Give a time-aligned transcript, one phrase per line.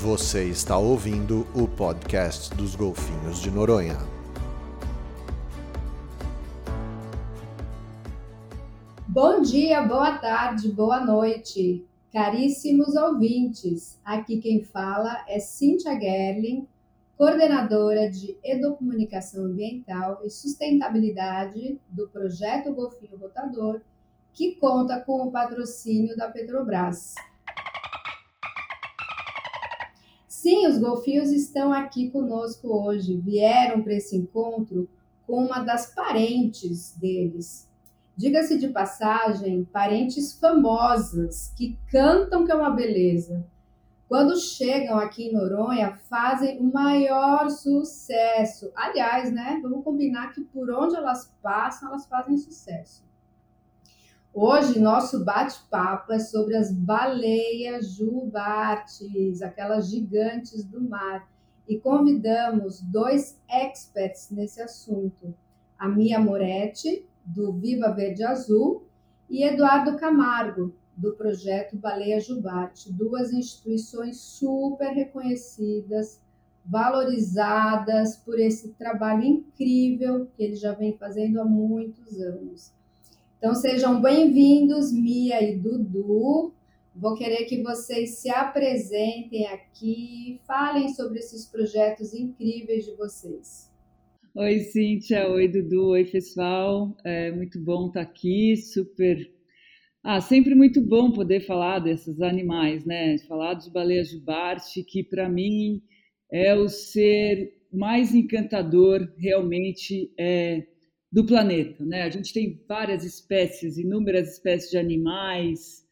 [0.00, 3.96] Você está ouvindo o podcast dos Golfinhos de Noronha.
[9.08, 11.82] Bom dia, boa tarde, boa noite,
[12.12, 13.98] caríssimos ouvintes.
[14.04, 16.68] Aqui quem fala é Cíntia Gerling,
[17.16, 23.80] coordenadora de Educomunicação Ambiental e Sustentabilidade do projeto Golfinho Rotador,
[24.34, 27.14] que conta com o patrocínio da Petrobras.
[30.46, 33.16] Sim, os golfinhos estão aqui conosco hoje.
[33.16, 34.88] Vieram para esse encontro
[35.26, 37.68] com uma das parentes deles.
[38.16, 43.44] Diga-se de passagem, parentes famosas que cantam que é uma beleza.
[44.08, 48.70] Quando chegam aqui em Noronha, fazem o maior sucesso.
[48.76, 49.58] Aliás, né?
[49.60, 53.05] Vamos combinar que por onde elas passam, elas fazem sucesso.
[54.38, 61.26] Hoje, nosso bate-papo é sobre as baleias jubartes, aquelas gigantes do mar.
[61.66, 65.34] E convidamos dois experts nesse assunto:
[65.78, 68.84] a Mia Moretti, do Viva Verde Azul,
[69.30, 72.92] e Eduardo Camargo, do projeto Baleia Jubarte.
[72.92, 76.20] Duas instituições super reconhecidas,
[76.62, 82.76] valorizadas por esse trabalho incrível que ele já vem fazendo há muitos anos.
[83.38, 86.54] Então sejam bem-vindos, Mia e Dudu.
[86.94, 93.70] Vou querer que vocês se apresentem aqui, falem sobre esses projetos incríveis de vocês.
[94.34, 95.28] Oi, Cíntia.
[95.28, 95.88] Oi, Dudu.
[95.90, 96.96] Oi, pessoal.
[97.04, 98.56] É muito bom estar aqui.
[98.56, 99.30] Super.
[100.02, 103.18] Ah, sempre muito bom poder falar desses animais, né?
[103.28, 105.82] Falar de baleia jubarte, que para mim
[106.32, 110.66] é o ser mais encantador realmente é,
[111.12, 111.84] do planeta.
[111.84, 112.02] Né?
[112.02, 115.86] A gente tem várias espécies, inúmeras espécies de animais,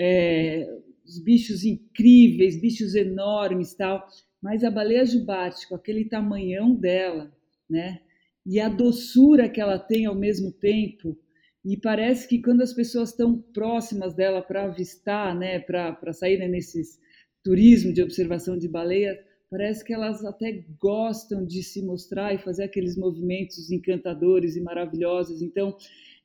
[0.00, 0.66] é,
[1.04, 4.06] os bichos incríveis, bichos enormes tal,
[4.42, 7.32] mas a baleia jubarte, aquele tamanhão dela,
[7.68, 8.00] né?
[8.46, 11.18] e a doçura que ela tem ao mesmo tempo,
[11.64, 16.98] e parece que quando as pessoas estão próximas dela para avistar, né, para saírem nesses
[17.42, 19.16] turismo de observação de baleias,
[19.50, 25.42] parece que elas até gostam de se mostrar e fazer aqueles movimentos encantadores e maravilhosos.
[25.42, 25.76] Então,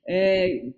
[0.08, 0.72] é,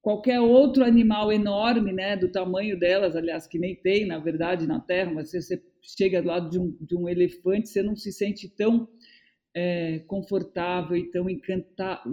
[0.00, 4.80] qualquer outro animal enorme, né, do tamanho delas, aliás, que nem tem, na verdade, na
[4.80, 8.12] Terra, mas se você chega do lado de um, de um elefante, você não se
[8.12, 8.88] sente tão
[9.54, 11.30] é, confortável e tão o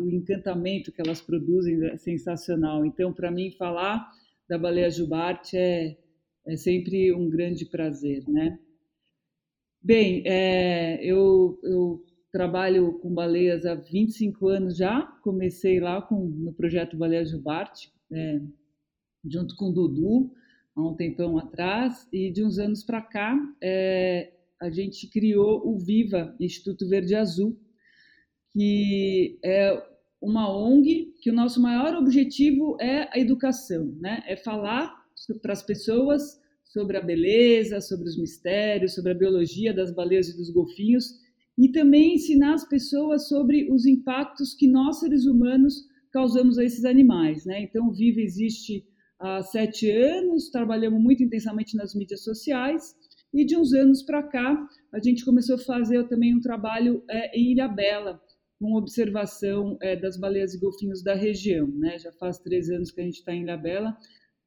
[0.10, 2.86] encantamento que elas produzem é sensacional.
[2.86, 4.10] Então, para mim, falar
[4.48, 5.98] da baleia jubarte é,
[6.48, 8.58] é sempre um grande prazer, né?
[9.82, 15.02] Bem, é, eu, eu, trabalho com baleias há 25 anos já.
[15.24, 18.42] Comecei lá com, no projeto Baleia Jubarte, é,
[19.26, 20.32] junto com o Dudu,
[20.76, 22.08] há um tempão atrás.
[22.12, 27.58] E de uns anos para cá, é, a gente criou o Viva Instituto Verde Azul,
[28.52, 29.82] que é
[30.22, 34.22] uma ONG que o nosso maior objetivo é a educação, né?
[34.28, 34.94] É falar
[35.42, 36.39] para as pessoas
[36.70, 41.06] sobre a beleza, sobre os mistérios, sobre a biologia das baleias e dos golfinhos,
[41.58, 46.86] e também ensinar as pessoas sobre os impactos que nós, seres humanos, causamos a esses
[46.86, 47.46] animais.
[47.46, 47.64] Né?
[47.64, 48.86] Então, o Viva existe
[49.20, 52.96] há sete anos, trabalhamos muito intensamente nas mídias sociais,
[53.34, 57.38] e de uns anos para cá, a gente começou a fazer também um trabalho é,
[57.38, 58.22] em Ilha Bela,
[58.60, 61.68] com observação é, das baleias e golfinhos da região.
[61.68, 61.98] Né?
[61.98, 63.98] Já faz três anos que a gente está em Ilha Bela,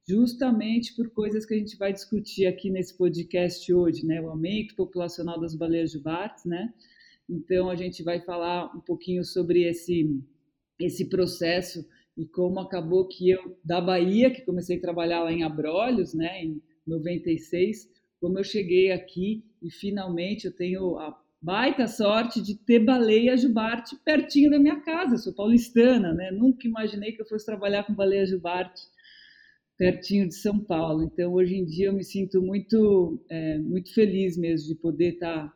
[0.06, 4.20] justamente por coisas que a gente vai discutir aqui nesse podcast hoje, né?
[4.20, 6.72] O aumento populacional das baleias jubartes, né?
[7.28, 10.20] Então a gente vai falar um pouquinho sobre esse
[10.80, 11.86] esse processo
[12.16, 16.44] e como acabou que eu da Bahia, que comecei a trabalhar lá em Abrolhos, né,
[16.44, 17.88] em 96,
[18.20, 23.96] como eu cheguei aqui e finalmente eu tenho a baita sorte de ter baleia jubarte
[24.04, 25.14] pertinho da minha casa.
[25.14, 26.30] Eu sou paulistana, né?
[26.30, 28.82] Nunca imaginei que eu fosse trabalhar com baleia jubarte
[29.82, 31.02] pertinho de São Paulo.
[31.02, 35.48] Então, hoje em dia, eu me sinto muito, é, muito feliz mesmo de poder estar
[35.48, 35.52] tá,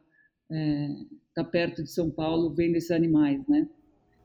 [0.50, 0.88] é,
[1.32, 3.68] tá perto de São Paulo vendo esses animais, né?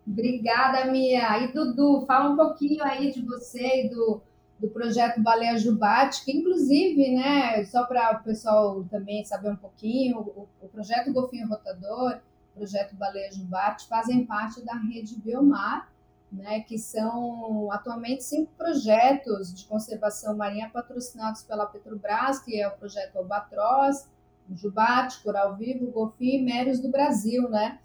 [0.08, 1.44] Obrigada, Mia.
[1.44, 4.20] E Dudu, fala um pouquinho aí de você e do,
[4.60, 10.18] do projeto Baleia Jubate, que inclusive, né, só para o pessoal também saber um pouquinho,
[10.18, 12.20] o, o projeto Golfinho Rotador,
[12.56, 15.92] o projeto Baleia Jubate, fazem parte da rede Biomar,
[16.32, 22.78] né, que são atualmente cinco projetos de conservação marinha patrocinados pela Petrobras, que é o
[22.78, 24.08] projeto Albatroz,
[24.50, 27.80] o Jubate, Coral Vivo, Golfinho e Mérios do Brasil, né?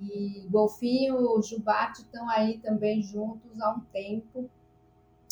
[0.00, 4.50] E Golfinho, Jubate estão aí também juntos há um tempo.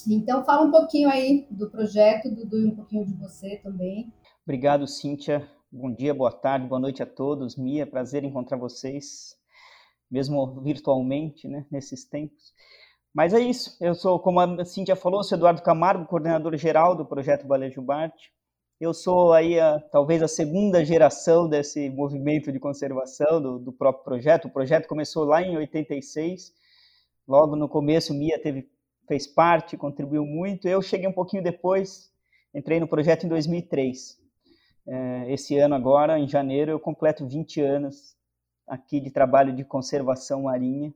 [0.08, 4.12] Então, fala um pouquinho aí do projeto, Dudu, e um pouquinho de você também.
[4.44, 5.48] Obrigado, Cíntia.
[5.70, 7.56] Bom dia, boa tarde, boa noite a todos.
[7.56, 9.36] Mia, prazer encontrar vocês,
[10.12, 12.52] mesmo virtualmente, né, nesses tempos.
[13.14, 17.06] Mas é isso, eu sou, como a Cíntia falou, sou Eduardo Camargo, coordenador geral do
[17.06, 18.14] projeto Balejo Bart.
[18.78, 24.04] Eu sou aí a, talvez a segunda geração desse movimento de conservação do, do próprio
[24.04, 24.46] projeto.
[24.46, 26.52] O projeto começou lá em 86,
[27.26, 28.68] logo no começo Mia teve,
[29.06, 30.68] fez parte, contribuiu muito.
[30.68, 32.10] Eu cheguei um pouquinho depois,
[32.54, 34.18] entrei no projeto em 2003.
[34.88, 38.16] É, esse ano agora, em janeiro, eu completo 20 anos
[38.66, 40.92] aqui de trabalho de conservação marinha.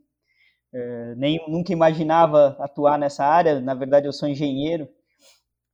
[0.73, 3.61] É, nem nunca imaginava atuar nessa área.
[3.61, 4.89] Na verdade, eu sou engenheiro,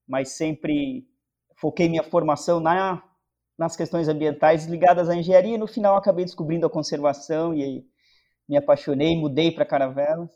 [0.07, 1.07] mas sempre
[1.57, 3.03] foquei minha formação na,
[3.59, 5.55] nas questões ambientais ligadas à engenharia.
[5.55, 7.87] E no final, acabei descobrindo a conservação e aí
[8.49, 10.31] me apaixonei, mudei para Caravelas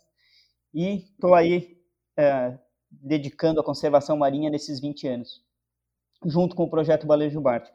[0.72, 1.76] e estou aí
[2.16, 2.58] é,
[2.90, 5.42] dedicando a conservação marinha nesses 20 anos,
[6.24, 7.68] junto com o projeto Balejo Bart.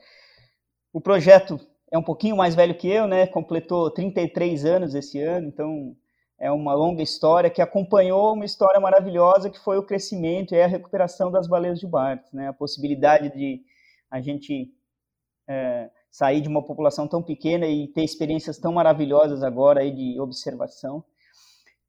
[0.93, 1.59] O projeto
[1.91, 3.27] é um pouquinho mais velho que eu, né?
[3.27, 5.95] Completou 33 anos esse ano, então
[6.39, 10.67] é uma longa história que acompanhou uma história maravilhosa que foi o crescimento e a
[10.67, 12.47] recuperação das baleias de Barthes, né?
[12.47, 13.61] A possibilidade de
[14.09, 14.73] a gente
[15.47, 20.19] é, sair de uma população tão pequena e ter experiências tão maravilhosas agora aí de
[20.19, 21.03] observação.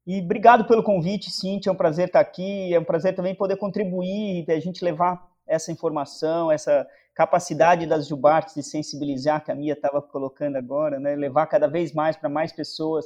[0.05, 3.55] E obrigado pelo convite, Cintia, é um prazer estar aqui, é um prazer também poder
[3.55, 9.73] contribuir, a gente levar essa informação, essa capacidade das Jubartes de sensibilizar, que a Mia
[9.73, 11.15] estava colocando agora, né?
[11.15, 13.05] levar cada vez mais para mais pessoas,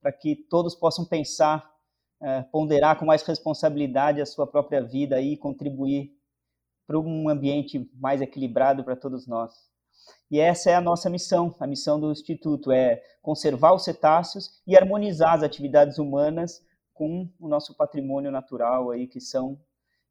[0.00, 1.68] para que todos possam pensar,
[2.22, 6.12] é, ponderar com mais responsabilidade a sua própria vida e contribuir
[6.86, 9.52] para um ambiente mais equilibrado para todos nós.
[10.30, 14.76] E essa é a nossa missão, a missão do Instituto é conservar os cetáceos e
[14.76, 19.58] harmonizar as atividades humanas com o nosso patrimônio natural aí, que são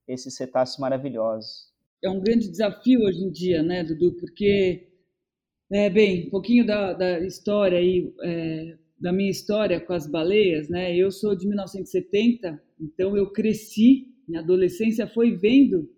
[0.09, 1.69] esses cetáceos maravilhosos.
[2.03, 4.13] É um grande desafio hoje em dia, né, Dudu?
[4.13, 4.87] Porque,
[5.71, 10.67] é, bem, um pouquinho da, da história aí, é, da minha história com as baleias,
[10.67, 10.95] né?
[10.95, 15.89] Eu sou de 1970, então eu cresci, minha adolescência foi vendo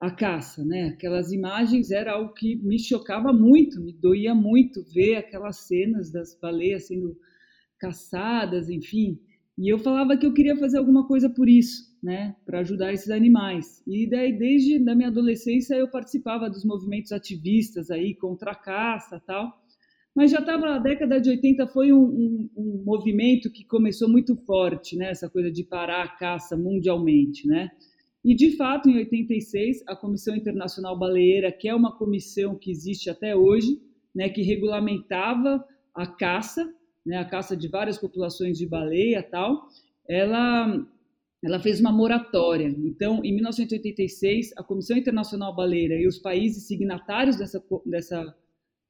[0.00, 0.88] a caça, né?
[0.88, 6.36] Aquelas imagens era algo que me chocava muito, me doía muito ver aquelas cenas das
[6.40, 7.16] baleias sendo
[7.78, 9.20] caçadas, enfim.
[9.58, 12.34] E eu falava que eu queria fazer alguma coisa por isso, né?
[12.44, 13.82] Para ajudar esses animais.
[13.86, 19.22] E daí desde a minha adolescência eu participava dos movimentos ativistas aí contra a caça,
[19.26, 19.50] tal.
[20.14, 24.36] Mas já estava na década de 80, foi um, um, um, movimento que começou muito
[24.36, 25.10] forte, né?
[25.10, 27.46] essa coisa de parar a caça mundialmente.
[27.46, 27.70] Né?
[28.24, 33.10] E, de fato, em 86, a Comissão Internacional Baleeira, que é uma comissão que existe
[33.10, 33.80] até hoje,
[34.14, 35.64] né, que regulamentava
[35.94, 36.72] a caça,
[37.04, 39.66] né, a caça de várias populações de baleia tal,
[40.08, 40.86] ela,
[41.42, 42.68] ela fez uma moratória.
[42.68, 48.34] Então, em 1986, a Comissão Internacional Baleeira e os países signatários dessa, dessa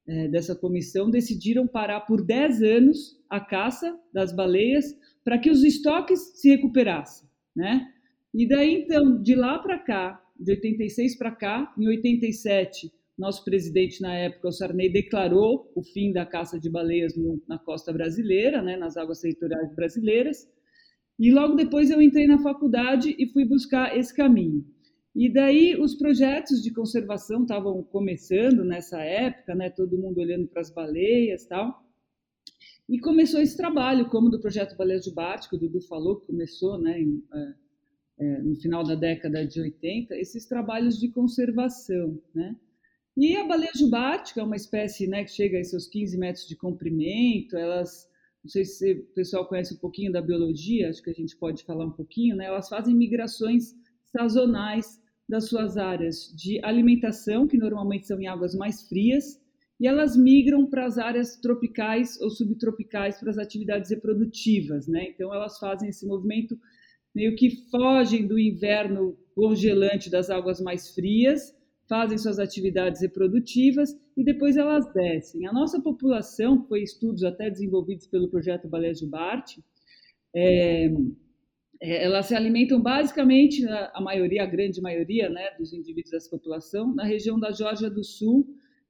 [0.07, 4.85] é, dessa comissão decidiram parar por 10 anos a caça das baleias
[5.25, 7.89] para que os estoques se recuperassem, né?
[8.35, 14.01] E daí então, de lá para cá, de 86 para cá, em 87, nosso presidente
[14.01, 18.61] na época, o Sarney, declarou o fim da caça de baleias no, na costa brasileira,
[18.61, 20.49] né, nas águas territoriais brasileiras.
[21.23, 24.67] E logo depois eu entrei na faculdade e fui buscar esse caminho.
[25.15, 29.71] E daí os projetos de conservação estavam começando nessa época, né?
[29.71, 31.81] Todo mundo olhando para as baleias, tal.
[32.89, 36.27] E começou esse trabalho, como do projeto Baleias de Bate, que o Dudu falou, que
[36.27, 37.01] começou, né?
[37.01, 37.55] Em, é,
[38.19, 42.57] é, no final da década de 80, esses trabalhos de conservação, né?
[43.17, 46.57] E a baleia jubática é uma espécie né, que chega a seus 15 metros de
[46.57, 48.09] comprimento, elas,
[48.43, 51.63] não sei se o pessoal conhece um pouquinho da biologia, acho que a gente pode
[51.63, 52.47] falar um pouquinho, né?
[52.47, 53.75] Elas fazem migrações
[54.11, 59.41] sazonais das suas áreas de alimentação, que normalmente são em águas mais frias,
[59.79, 65.09] e elas migram para as áreas tropicais ou subtropicais para as atividades reprodutivas, né?
[65.09, 66.59] Então elas fazem esse movimento
[67.15, 71.55] meio que fogem do inverno congelante das águas mais frias,
[71.89, 75.47] fazem suas atividades reprodutivas e depois elas descem.
[75.47, 79.59] A nossa população, foi estudos até desenvolvidos pelo projeto Baleia de Bart,
[80.35, 80.87] é,
[81.83, 86.95] é, elas se alimentam basicamente, a maioria, a grande maioria né, dos indivíduos dessa população,
[86.95, 88.47] na região da Geórgia do Sul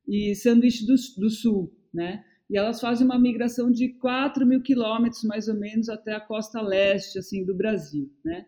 [0.06, 2.25] e Sanduíche do, do Sul, né?
[2.50, 6.61] E elas fazem uma migração de 4 mil quilômetros, mais ou menos, até a costa
[6.61, 8.44] leste, assim, do Brasil, né?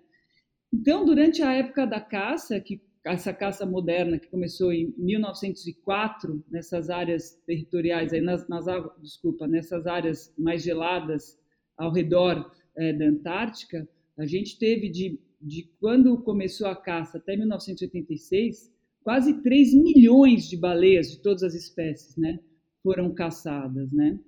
[0.71, 6.89] Então, durante a época da caça, que essa caça moderna que começou em 1904 nessas
[6.89, 8.65] áreas territoriais aí nas, nas
[9.01, 11.39] desculpa nessas áreas mais geladas
[11.77, 17.37] ao redor é, da Antártica a gente teve de, de quando começou a caça até
[17.37, 22.39] 1986, quase 3 milhões de baleias de todas as espécies, né,
[22.83, 24.19] foram caçadas, né?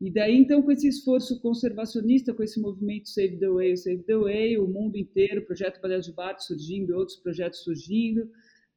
[0.00, 4.16] E daí, então, com esse esforço conservacionista, com esse movimento Save the Whale, Save the
[4.16, 8.28] Whale, o mundo inteiro, o projeto Baleia de Bate surgindo, outros projetos surgindo,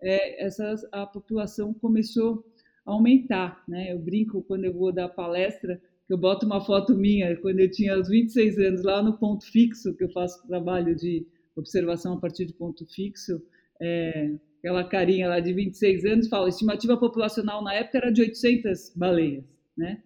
[0.01, 0.47] é,
[0.91, 2.45] a população começou
[2.85, 3.91] a aumentar, né?
[3.91, 7.69] Eu brinco quando eu vou dar palestra, que eu boto uma foto minha quando eu
[7.69, 12.19] tinha os 26 anos lá no ponto fixo, que eu faço trabalho de observação a
[12.19, 13.41] partir de ponto fixo,
[13.81, 18.93] é, aquela carinha lá de 26 anos, fala, estimativa populacional na época era de 800
[18.95, 19.43] baleias,
[19.75, 20.01] né?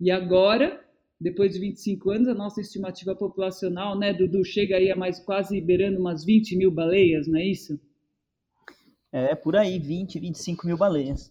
[0.00, 0.82] E agora,
[1.20, 5.60] depois de 25 anos, a nossa estimativa populacional, né, Dudu, chega aí a mais quase
[5.60, 7.78] beirando umas 20 mil baleias, não é isso?
[9.12, 11.28] É, por aí, 20, 25 mil baleias.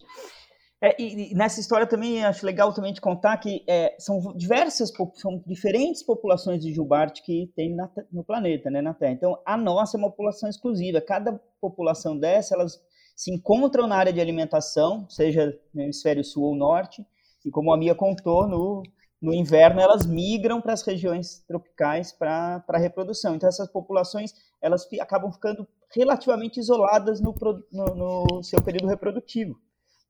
[0.82, 4.92] É, e, e, nessa história também acho legal também de contar que é, são diversas,
[5.14, 9.12] são diferentes populações de jubarte que tem na, no planeta, né, na Terra.
[9.12, 11.00] Então, a nossa é uma população exclusiva.
[11.00, 12.78] Cada população dessa, elas
[13.16, 17.02] se encontram na área de alimentação, seja no hemisfério sul ou norte,
[17.44, 18.82] e como a Mia contou, no,
[19.20, 23.34] no inverno elas migram para as regiões tropicais para a reprodução.
[23.34, 27.34] Então essas populações elas acabam ficando relativamente isoladas no,
[27.72, 29.58] no, no, seu período reprodutivo.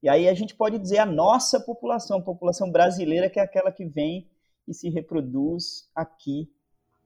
[0.02, 3.72] E aí a gente pode dizer a nossa população, a população brasileira, que é aquela
[3.72, 4.28] que vem
[4.66, 6.50] e se reproduz aqui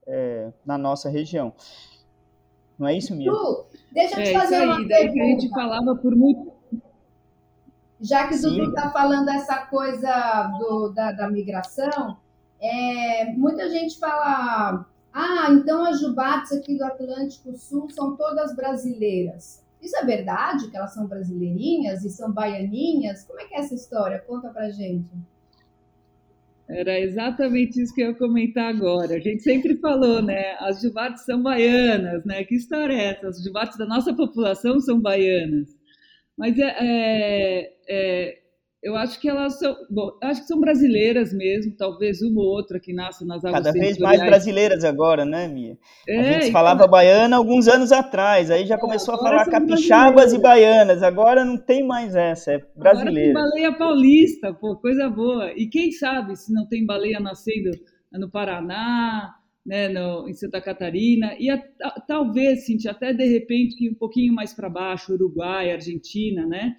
[0.07, 1.53] é, na nossa região.
[2.79, 3.33] Não é isso, Mia?
[3.93, 4.89] deixa eu te é, fazer uma pergunta.
[4.89, 6.58] Daí que a gente falava por muito
[8.01, 12.17] já que o Dudu está falando essa coisa do, da, da migração,
[12.61, 19.65] é, muita gente fala, ah, então as jubates aqui do Atlântico Sul são todas brasileiras.
[19.81, 23.25] Isso é verdade, que elas são brasileirinhas e são baianinhas?
[23.25, 24.19] Como é que é essa história?
[24.27, 25.11] Conta pra gente.
[26.69, 29.15] Era exatamente isso que eu ia comentar agora.
[29.15, 30.55] A gente sempre falou, né?
[30.59, 32.45] As jubates são baianas, né?
[32.45, 33.29] Que história é essa?
[33.29, 35.78] As jubates da nossa população são baianas.
[36.39, 38.39] Mas é, é, é,
[38.81, 42.79] eu acho que elas são, bom, acho que são brasileiras mesmo, talvez uma ou outra
[42.79, 45.77] que nasce nas águas Cada vez mais brasileiras agora, né, Mia?
[46.09, 49.47] É, a gente falava então, baiana alguns anos atrás, aí já é, começou a falar
[49.47, 53.31] capixabas e baianas, agora não tem mais essa, é brasileira.
[53.31, 55.51] Agora tem baleia paulista, pô, coisa boa.
[55.57, 57.71] E quem sabe se não tem baleia nascendo
[58.13, 59.35] no Paraná,
[59.69, 64.33] né, no, em Santa Catarina, e a, a, talvez, Cintia, até de repente um pouquinho
[64.33, 66.75] mais para baixo, Uruguai, Argentina, né?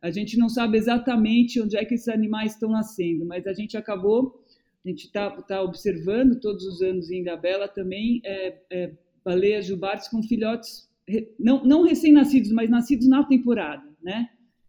[0.00, 3.76] A gente não sabe exatamente onde é que esses animais estão nascendo, mas a gente
[3.76, 4.40] acabou,
[4.84, 8.92] a gente está tá observando todos os anos em Gabela também é, é,
[9.24, 10.88] baleias jubartes com filhotes,
[11.40, 14.28] não, não recém-nascidos, mas nascidos na temporada, né?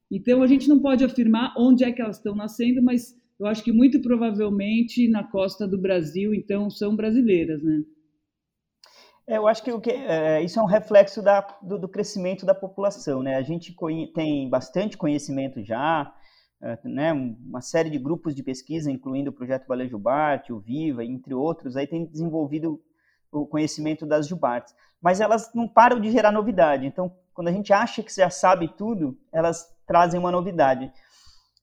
[0.10, 3.64] Então a gente não pode afirmar onde é que elas estão nascendo, mas eu acho
[3.64, 7.84] que muito provavelmente na costa do Brasil, então são brasileiras, né?
[9.26, 12.56] É, eu acho que, que é, isso é um reflexo da, do, do, crescimento da
[12.56, 13.36] população, né?
[13.36, 13.76] A gente
[14.14, 16.12] tem bastante conhecimento já,
[16.62, 17.14] é, né?
[17.14, 21.78] Uma série de grupos de pesquisa, incluindo o projeto Baleia Jubarte, o Viva, entre outros,
[21.78, 22.82] aí tem desenvolvido
[23.32, 24.74] o conhecimento das jubartes.
[25.00, 26.86] Mas elas não param de gerar novidade.
[26.86, 30.92] Então, quando a gente acha que já sabe tudo, elas trazem uma novidade.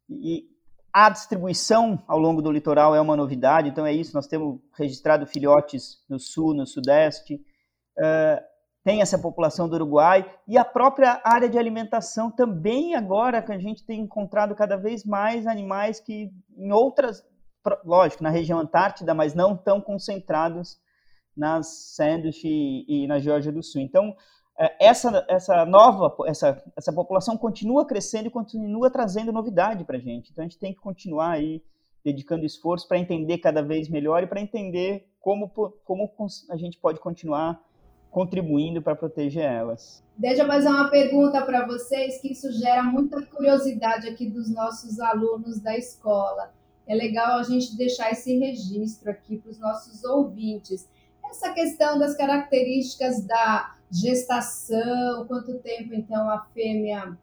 [0.08, 0.55] E
[0.98, 5.26] a distribuição ao longo do litoral é uma novidade, então é isso, nós temos registrado
[5.26, 7.34] filhotes no sul, no sudeste,
[7.98, 8.42] uh,
[8.82, 13.58] tem essa população do Uruguai, e a própria área de alimentação também agora que a
[13.58, 17.22] gente tem encontrado cada vez mais animais que em outras,
[17.84, 20.78] lógico, na região Antártida, mas não tão concentrados
[21.36, 23.82] nas Sandwich e, e na Geórgia do Sul.
[23.82, 24.16] Então,
[24.78, 30.30] essa, essa nova, essa, essa população continua crescendo e continua trazendo novidade para a gente.
[30.30, 31.62] Então a gente tem que continuar aí
[32.04, 35.48] dedicando esforço para entender cada vez melhor e para entender como,
[35.84, 36.10] como
[36.50, 37.60] a gente pode continuar
[38.10, 40.02] contribuindo para proteger elas.
[40.16, 44.98] Deixa eu fazer uma pergunta para vocês, que isso gera muita curiosidade aqui dos nossos
[44.98, 46.54] alunos da escola.
[46.86, 50.88] É legal a gente deixar esse registro aqui para os nossos ouvintes.
[51.28, 57.16] Essa questão das características da gestação, quanto tempo então a fêmea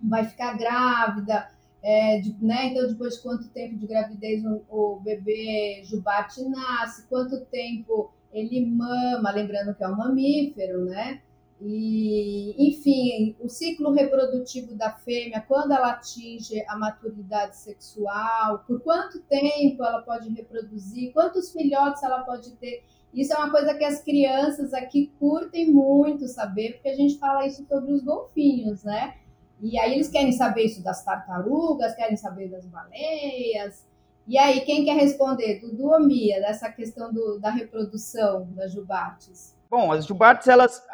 [0.00, 1.50] vai ficar grávida,
[1.82, 2.66] é, de, né?
[2.66, 8.66] Então, depois de quanto tempo de gravidez o, o, bebê jubarte nasce, quanto tempo ele
[8.66, 11.22] mama, lembrando que é um mamífero, né?
[11.60, 19.20] E, enfim, o ciclo reprodutivo da fêmea, quando ela atinge a maturidade sexual, por quanto
[19.20, 22.84] tempo ela pode reproduzir, quantos filhotes ela pode ter.
[23.16, 27.46] Isso é uma coisa que as crianças aqui curtem muito saber, porque a gente fala
[27.46, 29.14] isso sobre os golfinhos, né?
[29.58, 33.86] E aí eles querem saber isso das tartarugas, querem saber das baleias.
[34.26, 35.60] E aí, quem quer responder?
[35.60, 39.56] Dudu ou Mia, dessa questão do, da reprodução das jubates?
[39.70, 40.84] Bom, as jubartes, elas,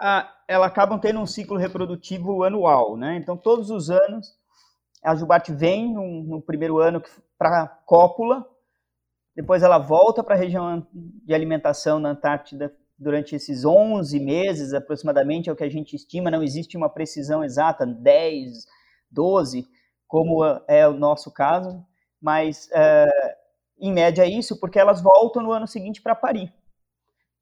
[0.46, 3.16] elas acabam tendo um ciclo reprodutivo anual, né?
[3.16, 4.36] Então, todos os anos,
[5.02, 7.02] a jubarte vem no, no primeiro ano
[7.38, 8.46] para cópula,
[9.34, 15.48] depois ela volta para a região de alimentação na Antártida durante esses 11 meses, aproximadamente,
[15.48, 18.66] é o que a gente estima, não existe uma precisão exata, 10,
[19.10, 19.66] 12,
[20.06, 21.84] como é o nosso caso,
[22.20, 23.08] mas é,
[23.80, 26.52] em média é isso, porque elas voltam no ano seguinte para parir.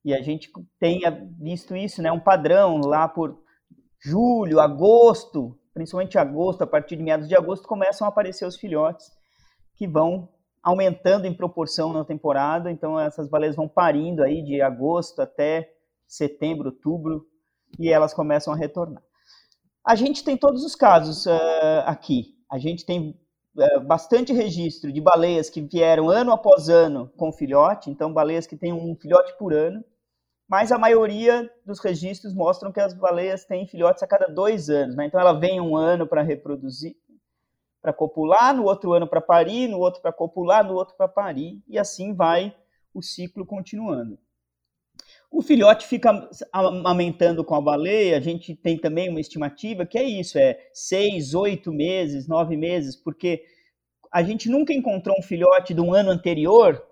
[0.04, 1.00] E a gente tem
[1.38, 3.38] visto isso, né, um padrão lá por
[4.02, 9.10] julho, agosto, principalmente agosto, a partir de meados de agosto, começam a aparecer os filhotes
[9.74, 10.28] que vão
[10.62, 12.70] aumentando em proporção na temporada.
[12.70, 15.72] Então, essas baleias vão parindo aí de agosto até
[16.06, 17.26] setembro, outubro,
[17.78, 19.02] e elas começam a retornar.
[19.86, 22.34] A gente tem todos os casos uh, aqui.
[22.50, 23.18] A gente tem
[23.56, 28.56] uh, bastante registro de baleias que vieram ano após ano com filhote, então baleias que
[28.56, 29.84] têm um filhote por ano
[30.50, 34.96] mas a maioria dos registros mostram que as baleias têm filhotes a cada dois anos.
[34.96, 35.06] Né?
[35.06, 36.96] Então ela vem um ano para reproduzir,
[37.80, 41.62] para copular, no outro ano para parir, no outro para copular, no outro para parir,
[41.66, 42.54] e assim vai
[42.92, 44.18] o ciclo continuando.
[45.30, 50.02] O filhote fica amamentando com a baleia, a gente tem também uma estimativa que é
[50.02, 53.44] isso, é seis, oito meses, nove meses, porque
[54.12, 56.84] a gente nunca encontrou um filhote de um ano anterior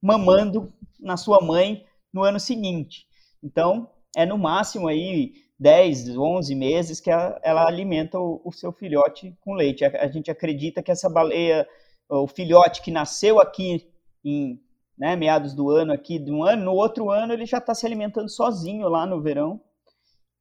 [0.00, 3.06] mamando na sua mãe no ano seguinte.
[3.42, 8.72] Então, é no máximo aí 10, 11 meses que ela, ela alimenta o, o, seu
[8.72, 9.84] filhote com leite.
[9.84, 11.68] A, a, gente acredita que essa baleia,
[12.08, 13.88] o filhote que nasceu aqui
[14.24, 14.60] em
[14.98, 17.86] né, meados do ano aqui, de um ano, no outro ano ele já está se
[17.86, 19.60] alimentando sozinho lá no verão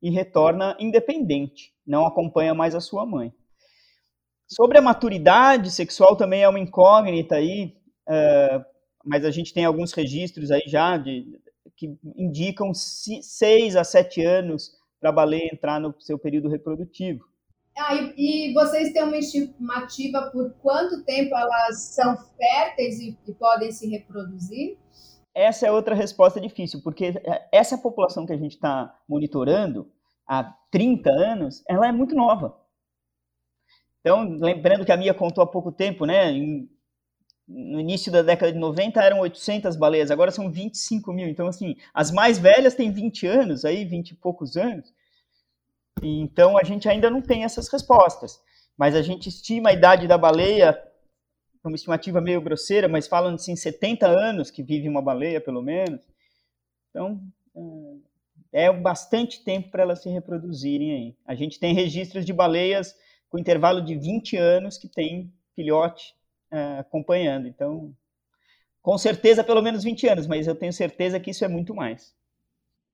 [0.01, 3.31] e retorna independente, não acompanha mais a sua mãe.
[4.47, 7.75] Sobre a maturidade sexual também é uma incógnita aí,
[8.09, 8.65] uh,
[9.05, 11.39] mas a gente tem alguns registros aí já de,
[11.77, 17.25] que indicam seis a sete anos para baleia entrar no seu período reprodutivo.
[17.75, 23.33] Ah, e, e, vocês têm uma estimativa por quanto tempo elas são férteis e, e
[23.33, 24.77] podem se reproduzir?
[25.33, 27.13] Essa é outra resposta difícil, porque
[27.51, 29.89] essa população que a gente está monitorando
[30.27, 32.59] há 30 anos, ela é muito nova.
[34.01, 36.69] Então, lembrando que a Mia contou há pouco tempo, né, em
[37.51, 41.27] no início da década de 90 eram 800 baleias, agora são 25 mil.
[41.27, 44.93] Então, assim, as mais velhas têm 20 anos, aí 20 e poucos anos.
[46.01, 48.39] Então, a gente ainda não tem essas respostas.
[48.77, 50.81] Mas a gente estima a idade da baleia,
[51.63, 56.01] uma estimativa meio grosseira, mas falando assim, 70 anos que vive uma baleia, pelo menos.
[56.89, 57.21] Então,
[58.51, 61.17] é, é bastante tempo para elas se reproduzirem aí.
[61.25, 62.95] A gente tem registros de baleias
[63.29, 66.13] com intervalo de 20 anos que tem filhote
[66.51, 67.47] uh, acompanhando.
[67.47, 67.95] Então,
[68.81, 72.13] com certeza, pelo menos 20 anos, mas eu tenho certeza que isso é muito mais.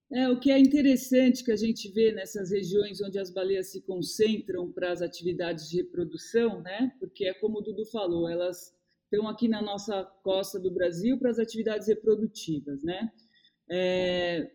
[0.09, 3.81] É, o que é interessante que a gente vê nessas regiões onde as baleias se
[3.81, 6.93] concentram para as atividades de reprodução, né?
[6.97, 11.29] Porque é como o Dudu falou, elas estão aqui na nossa costa do Brasil para
[11.29, 13.11] as atividades reprodutivas, né?
[13.69, 14.49] É,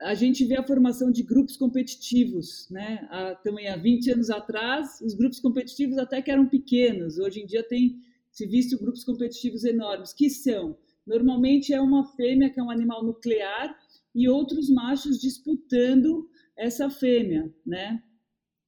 [0.00, 3.06] a gente vê a formação de grupos competitivos, né?
[3.08, 7.46] Há, também há 20 anos atrás, os grupos competitivos até que eram pequenos, hoje em
[7.46, 12.62] dia tem se visto grupos competitivos enormes, que são, normalmente é uma fêmea, que é
[12.62, 13.74] um animal nuclear,
[14.16, 16.26] e outros machos disputando
[16.56, 18.02] essa fêmea, né?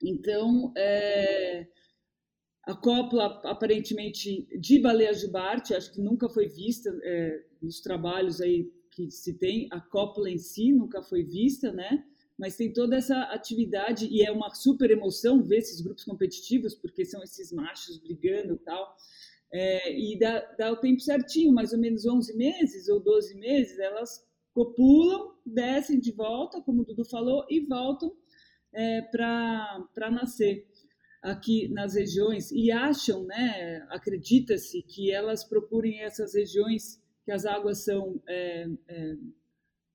[0.03, 1.67] Então, é,
[2.65, 8.71] a cópula, aparentemente, de baleia jubarte, acho que nunca foi vista é, nos trabalhos aí
[8.91, 12.05] que se tem, a cópula em si nunca foi vista, né?
[12.37, 17.07] Mas tem toda essa atividade e é uma super emoção ver esses grupos competitivos, porque
[17.07, 18.97] são esses machos brigando e tal.
[19.51, 23.79] É, e dá, dá o tempo certinho, mais ou menos 11 meses ou 12 meses,
[23.79, 24.28] elas
[24.59, 28.13] copulam, descem de volta, como o Dudu falou, e voltam
[28.73, 30.67] é, para nascer
[31.23, 37.85] aqui nas regiões e acham, né, acredita-se que elas procurem essas regiões que as águas
[37.85, 39.17] são é, é,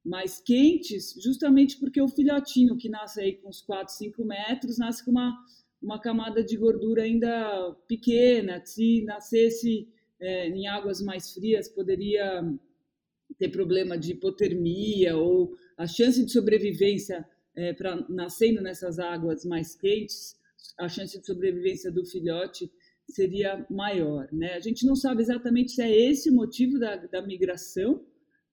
[0.05, 5.03] mais quentes, justamente porque o filhotinho que nasce aí com uns 4, 5 metros, nasce
[5.03, 5.37] com uma
[5.81, 8.65] uma camada de gordura ainda pequena.
[8.65, 9.85] Se nascesse
[10.17, 12.41] é, em águas mais frias, poderia
[13.43, 19.75] ter problema de hipotermia ou a chance de sobrevivência é, para nascendo nessas águas mais
[19.75, 20.35] quentes,
[20.79, 22.71] a chance de sobrevivência do filhote
[23.09, 24.53] seria maior, né?
[24.53, 28.01] A gente não sabe exatamente se é esse o motivo da, da migração,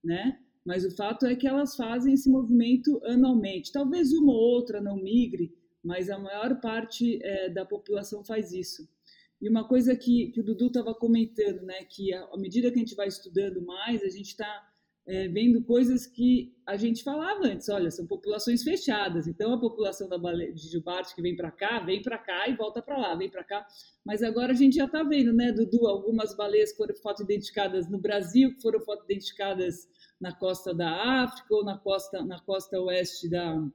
[0.02, 0.40] né?
[0.64, 3.72] Mas o fato é que elas fazem esse movimento anualmente.
[3.72, 8.88] Talvez uma ou outra não migre, mas a maior parte é, da população faz isso.
[9.40, 12.80] E uma coisa que, que o Dudu estava comentando, né, que à medida que a
[12.80, 14.69] gente vai estudando mais, a gente está
[15.10, 17.68] é, vendo coisas que a gente falava antes.
[17.68, 19.26] Olha, são populações fechadas.
[19.26, 22.54] Então, a população da baleia de jubarte que vem para cá, vem para cá e
[22.54, 23.66] volta para lá, vem para cá.
[24.04, 25.88] Mas agora a gente já está vendo, né, Dudu?
[25.88, 29.88] Algumas baleias foram foto-identificadas no Brasil, que foram foto-identificadas
[30.20, 33.68] na costa da África ou na costa, na costa oeste da,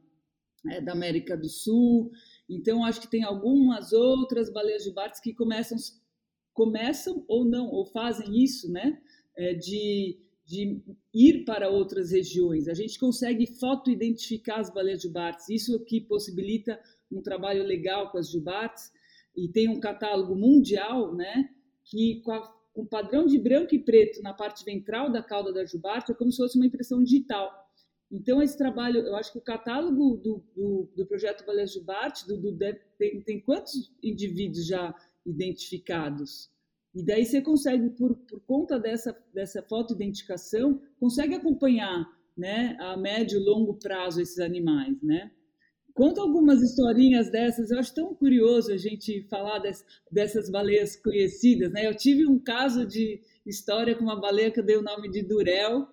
[0.69, 2.11] é, da América do Sul.
[2.49, 5.77] Então, acho que tem algumas outras baleias jubartes que começam,
[6.53, 9.01] começam ou não, ou fazem isso, né?
[9.37, 10.81] É, de de
[11.13, 12.67] ir para outras regiões.
[12.67, 16.79] A gente consegue foto-identificar as baleias jubartes, isso que possibilita
[17.11, 18.91] um trabalho legal com as jubartes,
[19.35, 21.49] e tem um catálogo mundial, né,
[21.83, 25.65] que com, a, com padrão de branco e preto na parte ventral da cauda da
[25.65, 27.51] jubarte é como se fosse uma impressão digital.
[28.11, 32.37] Então, esse trabalho, eu acho que o catálogo do, do, do projeto Baleias Jubarte do,
[32.37, 32.55] do,
[32.97, 34.93] tem, tem quantos indivíduos já
[35.25, 36.51] identificados?
[36.95, 43.37] E daí você consegue, por, por conta dessa, dessa fotoidentificação, consegue acompanhar né, a médio
[43.37, 45.29] e longo prazo esses animais, né?
[45.93, 51.71] Conta algumas historinhas dessas, eu acho tão curioso a gente falar des, dessas baleias conhecidas,
[51.71, 51.87] né?
[51.87, 55.21] Eu tive um caso de história com uma baleia que eu dei o nome de
[55.21, 55.87] Durel,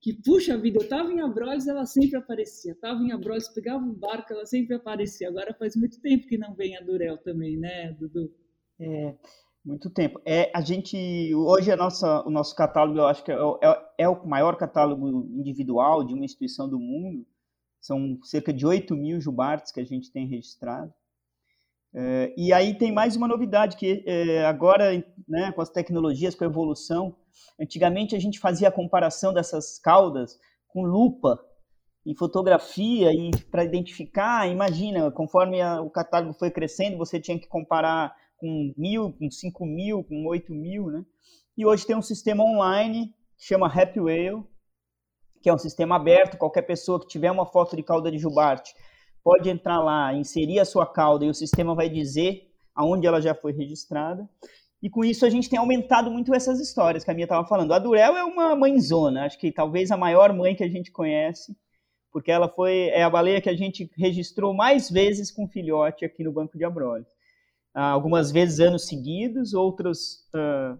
[0.00, 2.72] que, puxa vida, eu estava em Abrolhos, ela sempre aparecia.
[2.72, 5.28] Estava em Abrolhos, pegava um barco, ela sempre aparecia.
[5.28, 8.32] Agora faz muito tempo que não vem a Durel também, né, Dudu?
[8.78, 9.14] É,
[9.64, 10.20] muito tempo.
[10.24, 14.08] É, a gente, hoje a nossa, o nosso catálogo, eu acho que é, é, é,
[14.08, 17.26] o maior catálogo individual de uma instituição do mundo.
[17.80, 20.92] São cerca de 8 mil jubartes que a gente tem registrado.
[21.94, 24.92] É, e aí tem mais uma novidade, que é, agora,
[25.28, 27.16] né, com as tecnologias, com a evolução,
[27.60, 31.38] antigamente a gente fazia a comparação dessas caudas com lupa
[32.06, 37.48] em fotografia e para identificar, imagina, conforme a, o catálogo foi crescendo, você tinha que
[37.48, 41.04] comparar com mil, com cinco mil, com oito mil, né?
[41.56, 44.42] E hoje tem um sistema online que chama Happy Whale,
[45.42, 48.74] que é um sistema aberto, qualquer pessoa que tiver uma foto de cauda de jubarte
[49.22, 53.34] pode entrar lá, inserir a sua cauda e o sistema vai dizer aonde ela já
[53.34, 54.28] foi registrada.
[54.82, 57.72] E com isso a gente tem aumentado muito essas histórias que a minha estava falando.
[57.72, 61.54] A Durel é uma mãezona, acho que talvez a maior mãe que a gente conhece,
[62.10, 66.24] porque ela foi é a baleia que a gente registrou mais vezes com filhote aqui
[66.24, 67.08] no Banco de Abrolhos.
[67.74, 70.76] Ah, algumas vezes anos seguidos, outras uh,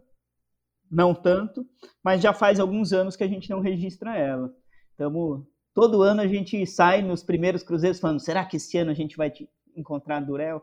[0.91, 1.65] não tanto,
[2.03, 4.53] mas já faz alguns anos que a gente não registra ela.
[4.95, 8.95] Então, todo ano a gente sai nos primeiros cruzeiros falando: será que esse ano a
[8.95, 9.33] gente vai
[9.77, 10.63] encontrar Durel?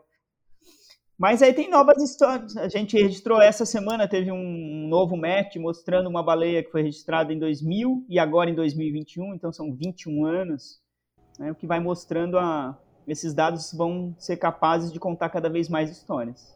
[1.18, 2.56] Mas aí tem novas histórias.
[2.56, 7.32] A gente registrou essa semana, teve um novo match mostrando uma baleia que foi registrada
[7.32, 10.80] em 2000 e agora em 2021, então são 21 anos,
[11.38, 12.78] né, o que vai mostrando a,
[13.08, 16.54] esses dados vão ser capazes de contar cada vez mais histórias.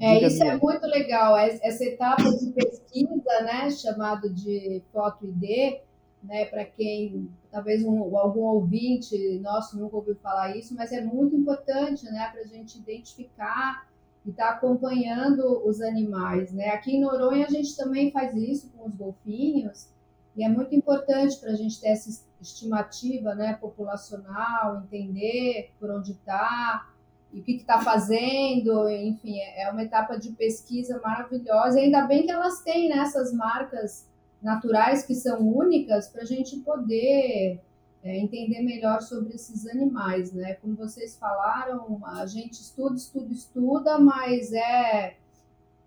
[0.00, 0.52] É, Diga isso minha.
[0.52, 5.80] é muito legal, essa etapa de pesquisa, né, chamado de foto ID,
[6.22, 11.34] né, para quem talvez um, algum ouvinte nosso nunca ouviu falar isso, mas é muito
[11.34, 13.86] importante, né, para a gente identificar
[14.26, 16.68] e estar tá acompanhando os animais, né.
[16.70, 19.93] Aqui em Noronha a gente também faz isso com os golfinhos
[20.36, 26.12] e é muito importante para a gente ter essa estimativa né, populacional, entender por onde
[26.12, 26.88] está
[27.32, 31.80] e o que está fazendo, enfim, é, é uma etapa de pesquisa maravilhosa.
[31.80, 34.08] E ainda bem que elas têm né, essas marcas
[34.40, 37.60] naturais que são únicas para a gente poder
[38.04, 40.54] é, entender melhor sobre esses animais, né?
[40.54, 45.16] Como vocês falaram, a gente estuda, estuda, estuda, mas é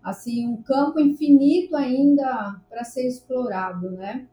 [0.02, 4.26] assim um campo infinito ainda para ser explorado, né?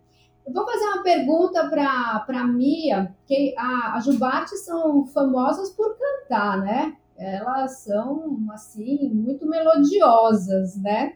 [0.46, 5.98] Eu vou fazer uma pergunta para a Mia, que a, a Jubarte são famosas por
[5.98, 6.96] cantar, né?
[7.18, 11.16] Elas são, assim, muito melodiosas, né?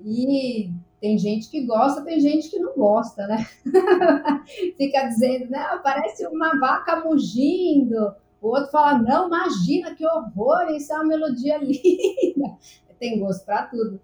[0.00, 3.46] E tem gente que gosta, tem gente que não gosta, né?
[4.76, 5.64] Fica dizendo, né?
[5.82, 8.14] Parece uma vaca mugindo.
[8.40, 12.56] O outro fala, não, imagina que horror, isso é uma melodia linda.
[12.98, 14.00] Tem gosto para tudo.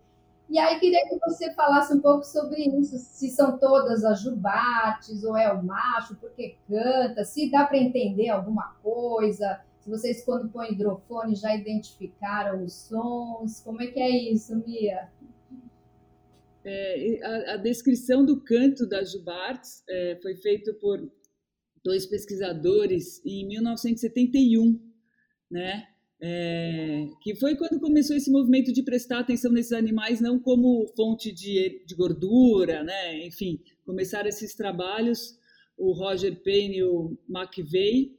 [0.53, 5.25] E aí queria que você falasse um pouco sobre isso, se são todas as jubates
[5.25, 10.51] ou é o macho, porque canta, se dá para entender alguma coisa, se vocês quando
[10.51, 15.09] põem hidrofone já identificaram os sons, como é que é isso, Mia?
[16.63, 21.11] É, a, a, descrição do canto das jubartes é, foi feito por
[21.83, 24.79] dois pesquisadores em 1971,
[25.51, 25.89] né?
[26.25, 31.33] É, que foi quando começou esse movimento de prestar atenção nesses animais não como fonte
[31.33, 33.27] de, de gordura, né?
[33.27, 35.37] Enfim, começaram esses trabalhos,
[35.77, 38.13] o Roger Payne e o McVeigh,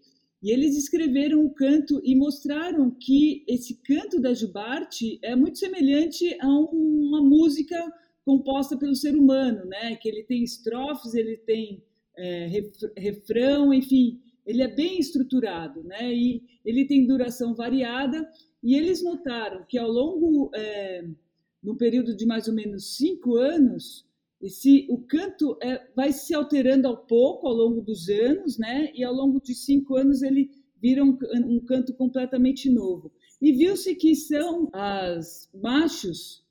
[0.44, 6.38] e eles escreveram o canto e mostraram que esse canto da jubarte é muito semelhante
[6.42, 7.82] a uma música
[8.26, 9.96] composta pelo ser humano, né?
[9.96, 11.82] Que ele tem estrofes, ele tem
[12.18, 12.50] é,
[12.98, 16.14] refrão, enfim, ele é bem estruturado, né?
[16.14, 18.28] E ele tem duração variada.
[18.62, 21.06] E eles notaram que ao longo, é,
[21.62, 24.06] no período de mais ou menos cinco anos,
[24.42, 28.92] esse, o canto é, vai se alterando ao pouco ao longo dos anos, né?
[28.94, 30.52] E ao longo de cinco anos ele
[30.82, 33.12] vira um, um canto completamente novo.
[33.42, 36.44] E viu-se que são as machos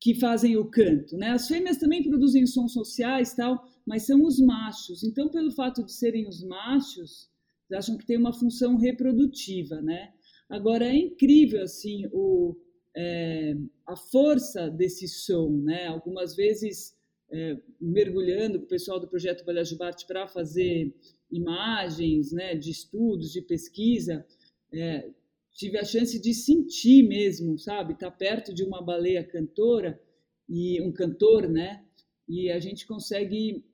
[0.00, 1.30] que fazem o canto, né?
[1.30, 5.02] As fêmeas também produzem sons sociais, tal, mas são os machos.
[5.02, 7.28] Então, pelo fato de serem os machos,
[7.68, 10.12] eles acham que tem uma função reprodutiva, né?
[10.48, 12.56] Agora é incrível assim o
[12.96, 13.54] é,
[13.86, 15.86] a força desse som, né?
[15.86, 16.96] Algumas vezes
[17.30, 20.92] é, mergulhando com o pessoal do projeto Balajubarte para fazer
[21.30, 22.54] imagens, né?
[22.56, 24.26] De estudos, de pesquisa,
[24.72, 25.08] é,
[25.52, 27.92] tive a chance de sentir mesmo, sabe?
[27.92, 30.00] Estar tá perto de uma baleia cantora
[30.48, 31.84] e um cantor, né?
[32.28, 33.64] E a gente consegue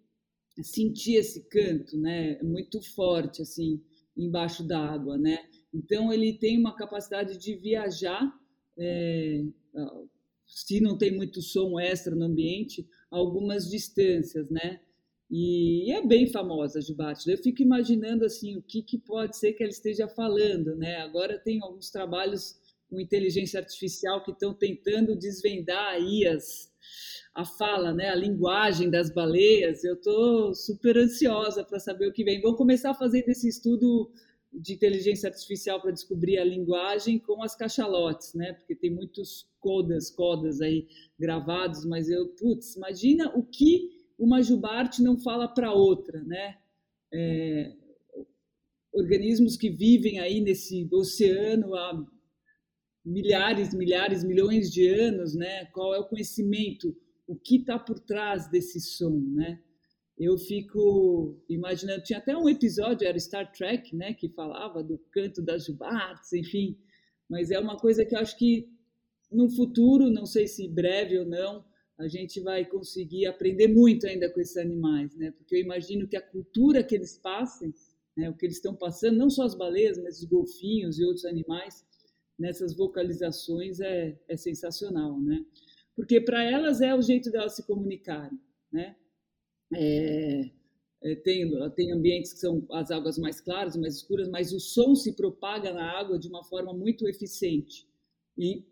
[0.62, 2.40] sentir esse canto, né?
[2.42, 3.80] Muito forte assim
[4.16, 5.38] embaixo d'água, né?
[5.72, 8.32] Então ele tem uma capacidade de viajar,
[8.78, 9.44] é,
[10.46, 14.80] se não tem muito som extra no ambiente, algumas distâncias, né?
[15.30, 17.28] E é bem famosa a Jubarte.
[17.28, 20.96] Eu fico imaginando assim o que, que pode ser que ela esteja falando, né?
[20.98, 22.56] Agora tem alguns trabalhos
[22.88, 26.72] com inteligência artificial que estão tentando desvendar aí as,
[27.34, 29.84] a fala, né, a linguagem das baleias.
[29.84, 32.40] Eu estou super ansiosa para saber o que vem.
[32.40, 34.10] Vamos começar fazendo esse estudo
[34.52, 38.54] de inteligência artificial para descobrir a linguagem com as cachalotes, né?
[38.54, 45.02] Porque tem muitos codas, codas aí gravados, mas eu, putz, imagina o que uma jubarte
[45.02, 46.56] não fala para outra, né?
[47.12, 47.72] É,
[48.92, 52.06] organismos que vivem aí nesse oceano há
[53.06, 55.66] milhares, milhares, milhões de anos, né?
[55.66, 56.94] Qual é o conhecimento,
[57.26, 59.60] o que está por trás desse som, né?
[60.18, 65.42] Eu fico imaginando, tinha até um episódio, era Star Trek, né, que falava do canto
[65.42, 66.78] das jubartes, enfim,
[67.28, 68.66] mas é uma coisa que eu acho que
[69.30, 71.62] no futuro, não sei se breve ou não,
[71.98, 75.32] a gente vai conseguir aprender muito ainda com esses animais, né?
[75.32, 77.74] Porque eu imagino que a cultura que eles passem,
[78.16, 81.26] né, o que eles estão passando, não só as baleias, mas os golfinhos e outros
[81.26, 81.84] animais,
[82.38, 85.44] nessas vocalizações é, é sensacional, né?
[85.94, 88.38] Porque para elas é o jeito delas se comunicarem,
[88.70, 88.96] né?
[89.74, 90.50] É,
[91.02, 94.94] é, tem, tem ambientes que são as águas mais claras, mais escuras, mas o som
[94.94, 97.86] se propaga na água de uma forma muito eficiente.
[98.38, 98.64] E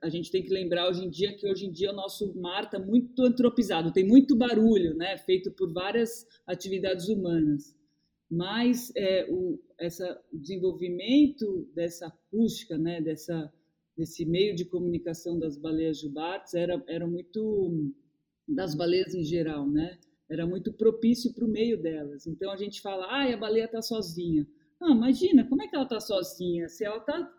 [0.00, 2.64] a gente tem que lembrar hoje em dia que hoje em dia o nosso mar
[2.64, 7.74] está muito antropizado, tem muito barulho, né, feito por várias atividades humanas.
[8.30, 13.52] Mas é, o essa, desenvolvimento dessa acústica, né, dessa,
[13.96, 17.92] desse meio de comunicação das baleias jubartes era, era muito
[18.46, 19.98] das baleias em geral, né?
[20.28, 22.26] Era muito propício para o meio delas.
[22.26, 24.46] Então a gente fala, ah, a baleia está sozinha.
[24.80, 26.68] Ah, imagina, como é que ela está sozinha?
[26.68, 27.34] Se ela está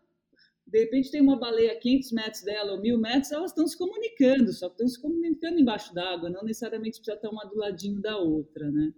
[0.70, 3.76] de repente tem uma baleia a 500 metros dela ou mil metros, elas estão se
[3.76, 8.18] comunicando, só estão se comunicando embaixo d'água, não necessariamente precisa estar uma do ladinho da
[8.18, 8.94] outra, né?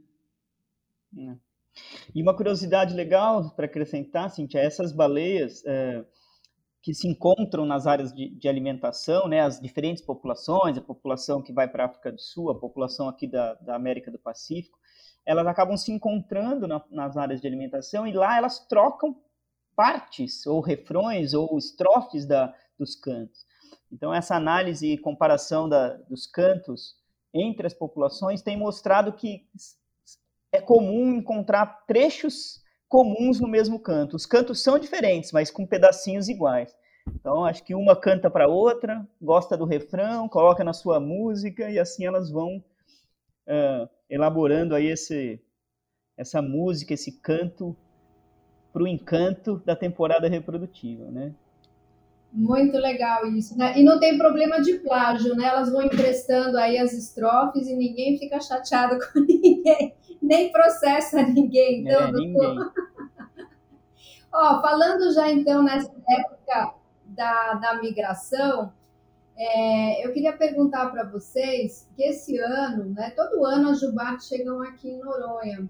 [1.17, 1.50] É.
[2.13, 6.03] E uma curiosidade legal para acrescentar, Cintia, essas baleias é,
[6.81, 11.53] que se encontram nas áreas de, de, alimentação, né, as diferentes populações, a população que
[11.53, 14.79] vai para a África do Sul, a população aqui da, da América do Pacífico,
[15.25, 19.15] elas acabam se encontrando na, nas áreas de alimentação e lá elas trocam
[19.75, 23.45] partes ou refrões ou estrofes da, dos cantos.
[23.91, 26.95] Então, essa análise e comparação da, dos cantos
[27.33, 29.45] entre as populações tem mostrado que
[30.51, 34.15] é comum encontrar trechos comuns no mesmo canto.
[34.15, 36.75] Os cantos são diferentes, mas com pedacinhos iguais.
[37.07, 41.79] Então, acho que uma canta para outra, gosta do refrão, coloca na sua música e
[41.79, 42.57] assim elas vão
[43.47, 45.41] uh, elaborando aí esse,
[46.17, 47.75] essa música, esse canto
[48.71, 51.33] para o encanto da temporada reprodutiva, né?
[52.31, 53.77] Muito legal isso, né?
[53.77, 55.47] E não tem problema de plágio, né?
[55.47, 61.81] Elas vão emprestando aí as estrofes e ninguém fica chateado com ninguém, nem processa ninguém.
[61.81, 62.57] Então, é, ninguém.
[64.33, 66.73] Ó, falando já então nessa época
[67.05, 68.71] da, da migração,
[69.37, 73.09] é, eu queria perguntar para vocês que esse ano, né?
[73.09, 75.67] Todo ano as jubates chegam aqui em Noronha,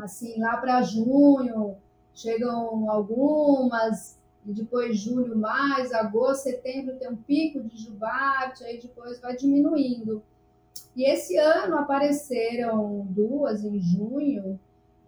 [0.00, 1.76] assim lá para junho
[2.14, 9.20] chegam algumas, e depois julho mais, agosto, setembro tem um pico de jubarte, aí depois
[9.20, 10.22] vai diminuindo.
[10.96, 14.58] E esse ano apareceram duas em junho,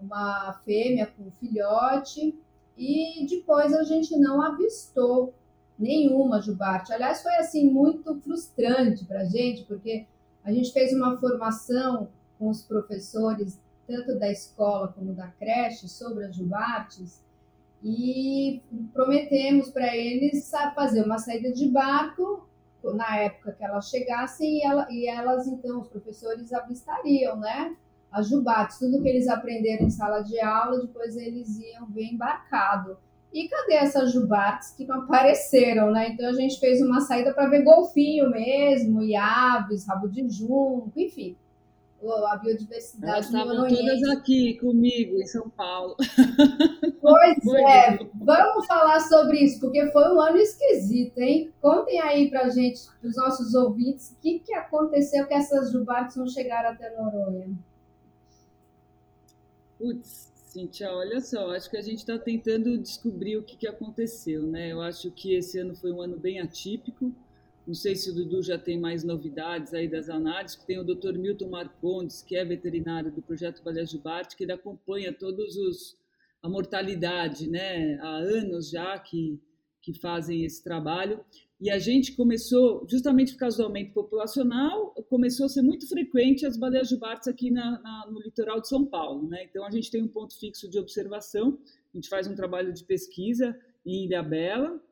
[0.00, 2.38] uma fêmea com filhote,
[2.76, 5.34] e depois a gente não avistou
[5.78, 6.92] nenhuma jubarte.
[6.92, 10.06] Aliás, foi assim muito frustrante para a gente, porque
[10.44, 16.26] A gente fez uma formação com os professores, tanto da escola como da creche, sobre
[16.26, 17.23] as jubates,
[17.84, 18.62] e
[18.94, 22.48] prometemos para eles fazer uma saída de barco
[22.82, 27.76] na época que elas chegassem e, ela, e elas, então, os professores avistariam, né?
[28.10, 32.96] As jubates, tudo que eles aprenderam em sala de aula, depois eles iam ver embarcado.
[33.32, 36.10] E cadê essas jubates que não apareceram, né?
[36.10, 40.92] Então a gente fez uma saída para ver golfinho mesmo, e aves, rabo de junco,
[40.96, 41.36] enfim.
[42.12, 45.96] A biodiversidade Elas estavam todas aqui comigo em São Paulo.
[47.00, 47.36] Pois
[47.68, 51.52] é, vamos falar sobre isso, porque foi um ano esquisito, hein?
[51.60, 56.26] Contem aí pra gente, pros nossos ouvintes, o que, que aconteceu que essas jubates não
[56.26, 57.50] chegaram até Noronha.
[59.78, 64.46] Putz, Cintia, olha só, acho que a gente está tentando descobrir o que, que aconteceu,
[64.46, 64.72] né?
[64.72, 67.12] Eu acho que esse ano foi um ano bem atípico.
[67.66, 71.16] Não sei se o Dudu já tem mais novidades aí das análises, tem o Dr.
[71.16, 75.96] Milton Marcondes, que é veterinário do projeto Balé Jubarte, que ele acompanha todos os
[76.42, 77.98] a mortalidade, né?
[78.02, 79.40] Há anos já que
[79.84, 81.22] que fazem esse trabalho.
[81.60, 86.46] E a gente começou, justamente por causa do aumento populacional, começou a ser muito frequente
[86.46, 89.28] as baleias jubartes aqui na, na, no litoral de São Paulo.
[89.28, 89.44] Né?
[89.44, 91.58] Então, a gente tem um ponto fixo de observação,
[91.92, 94.82] a gente faz um trabalho de pesquisa em Ilha Bela,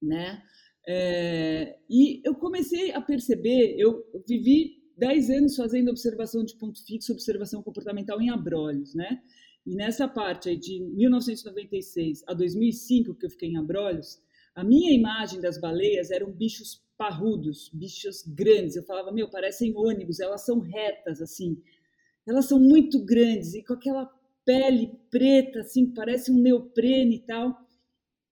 [0.00, 0.42] né?
[0.90, 7.12] É, e eu comecei a perceber, eu vivi 10 anos fazendo observação de ponto fixo,
[7.12, 9.20] observação comportamental em abrolhos, né?
[9.66, 14.18] E nessa parte aí de 1996 a 2005, que eu fiquei em abrolhos,
[14.54, 18.74] a minha imagem das baleias eram bichos parrudos, bichos grandes.
[18.74, 21.62] Eu falava, meu, parecem ônibus, elas são retas, assim.
[22.26, 24.10] Elas são muito grandes e com aquela
[24.42, 27.54] pele preta, assim, parece um neoprene e tal.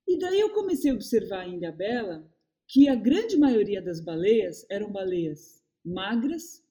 [0.09, 2.27] E daí eu comecei a observar ainda a Bela
[2.67, 6.65] que a grande maioria das baleias eram baleias magras,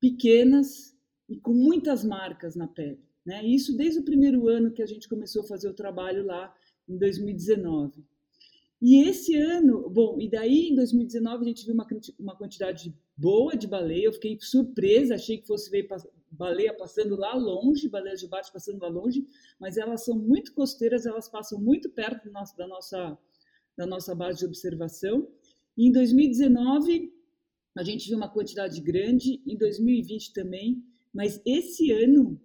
[0.00, 0.96] pequenas
[1.28, 3.02] e com muitas marcas na pele.
[3.24, 3.44] Né?
[3.44, 6.54] Isso desde o primeiro ano que a gente começou a fazer o trabalho lá
[6.88, 8.04] em 2019.
[8.80, 11.86] E esse ano, bom, e daí em 2019 a gente viu uma,
[12.18, 15.88] uma quantidade boa de baleia, eu fiquei surpresa, achei que fosse ver
[16.30, 19.26] baleia passando lá longe, baleia de baixo passando lá longe,
[19.58, 23.16] mas elas são muito costeiras, elas passam muito perto nosso, da, nossa,
[23.76, 25.28] da nossa base de observação.
[25.76, 27.12] E em 2019
[27.76, 30.82] a gente viu uma quantidade grande, em 2020 também,
[31.12, 32.40] mas esse ano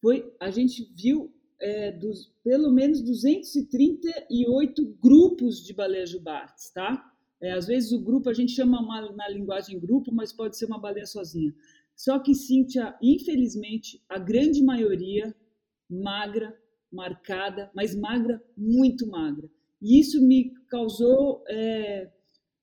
[0.00, 7.04] foi a gente viu é, dos, pelo menos 238 grupos de baleias jubartes, tá?
[7.40, 10.66] É, às vezes o grupo a gente chama uma, na linguagem grupo, mas pode ser
[10.66, 11.54] uma baleia sozinha.
[11.96, 15.34] Só que, Cíntia, infelizmente, a grande maioria
[15.88, 16.56] magra,
[16.90, 19.48] marcada, mas magra, muito magra.
[19.80, 22.10] E isso me causou é,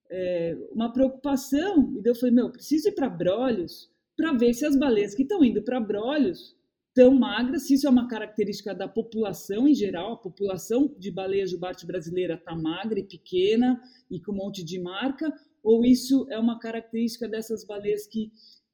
[0.10, 1.94] é, uma preocupação.
[2.04, 5.44] E eu falei, meu, preciso ir para Brolhos para ver se as baleias que estão
[5.44, 6.56] indo para Brolhos
[6.94, 11.46] tão magras, se isso é uma característica da população em geral, a população de baleia
[11.46, 15.32] jubarte brasileira está magra e pequena e com um monte de marca,
[15.64, 18.32] ou isso é uma característica dessas baleias que,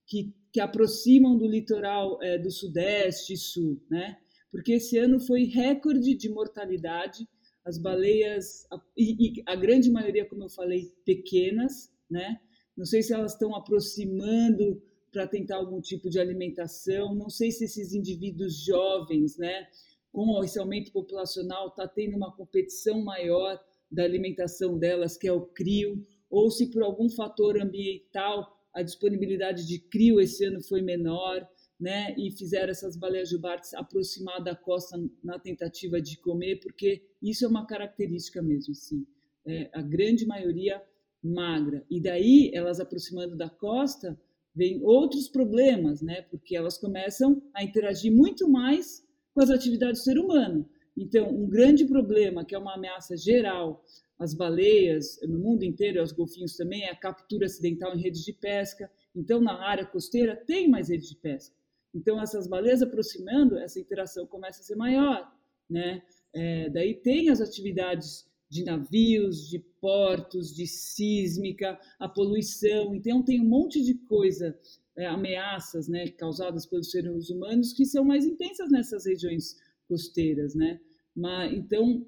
[0.07, 4.17] que, que aproximam do litoral é, do sudeste e sul, né?
[4.49, 7.27] Porque esse ano foi recorde de mortalidade,
[7.65, 12.39] as baleias, e, e a grande maioria, como eu falei, pequenas, né?
[12.75, 17.13] Não sei se elas estão aproximando para tentar algum tipo de alimentação.
[17.13, 19.67] Não sei se esses indivíduos jovens, né,
[20.11, 25.45] com esse aumento populacional, está tendo uma competição maior da alimentação delas, que é o
[25.45, 31.47] crio, ou se por algum fator ambiental a disponibilidade de crio esse ano foi menor,
[31.83, 37.43] né, e fizeram essas baleias jubartes aproximar da costa na tentativa de comer, porque isso
[37.43, 39.05] é uma característica mesmo, sim.
[39.45, 40.81] É, a grande maioria
[41.21, 41.85] magra.
[41.91, 44.17] E daí, elas aproximando da costa,
[44.55, 46.21] vem outros problemas, né?
[46.21, 50.65] Porque elas começam a interagir muito mais com as atividades do ser humano.
[50.95, 53.83] Então, um grande problema, que é uma ameaça geral
[54.17, 58.31] às baleias no mundo inteiro, aos golfinhos também, é a captura acidental em redes de
[58.31, 58.89] pesca.
[59.13, 61.53] Então, na área costeira tem mais redes de pesca.
[61.93, 65.31] Então, essas baleias aproximando, essa interação começa a ser maior,
[65.69, 66.01] né?
[66.33, 72.95] É, daí tem as atividades de navios, de portos, de sísmica, a poluição.
[72.95, 74.57] Então, tem um monte de coisa,
[74.95, 79.57] é, ameaças né, causadas pelos seres humanos que são mais intensas nessas regiões
[79.87, 80.53] costeiras.
[80.53, 80.79] Né?
[81.15, 82.05] Mas, então,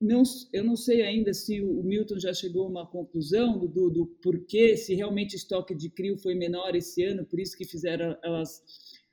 [0.00, 4.06] não, eu não sei ainda se o Milton já chegou a uma conclusão do, do
[4.22, 8.16] porquê, se realmente o estoque de crio foi menor esse ano, por isso que fizeram
[8.22, 8.62] elas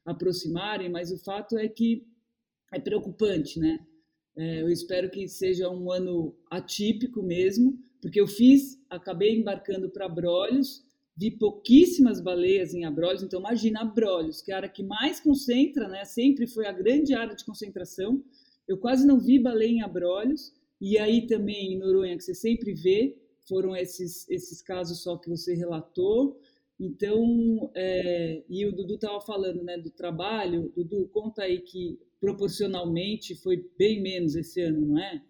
[0.06, 2.06] aproximarem, mas o fato é que
[2.72, 3.80] é preocupante, né?
[4.38, 10.10] É, eu espero que seja um ano atípico mesmo, porque eu fiz, acabei embarcando para
[10.10, 10.84] Brolhos,
[11.18, 15.88] vi pouquíssimas baleias em Abrolhos, então imagina Abrolhos, que é a área que mais concentra,
[15.88, 16.04] né?
[16.04, 18.22] Sempre foi a grande área de concentração.
[18.68, 22.74] Eu quase não vi baleia em Abrolhos, e aí também em Noronha, que você sempre
[22.74, 26.40] vê, foram esses, esses casos só que você relatou.
[26.80, 30.72] Então, é, e o Dudu estava falando né, do trabalho.
[30.76, 35.22] Dudu, conta aí que proporcionalmente foi bem menos esse ano, não é?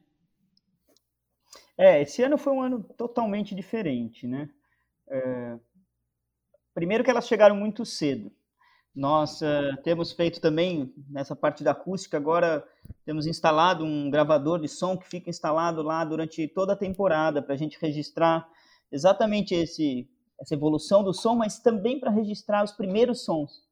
[1.78, 4.50] É, esse ano foi um ano totalmente diferente, né?
[5.08, 5.60] É,
[6.74, 8.32] primeiro que elas chegaram muito cedo.
[8.96, 12.66] Nós uh, temos feito também, nessa parte da acústica, agora
[13.04, 17.56] temos instalado um gravador de som que fica instalado lá durante toda a temporada, para
[17.56, 18.48] a gente registrar
[18.89, 23.63] exatamente esse, essa evolução do som, mas também para registrar os primeiros sons.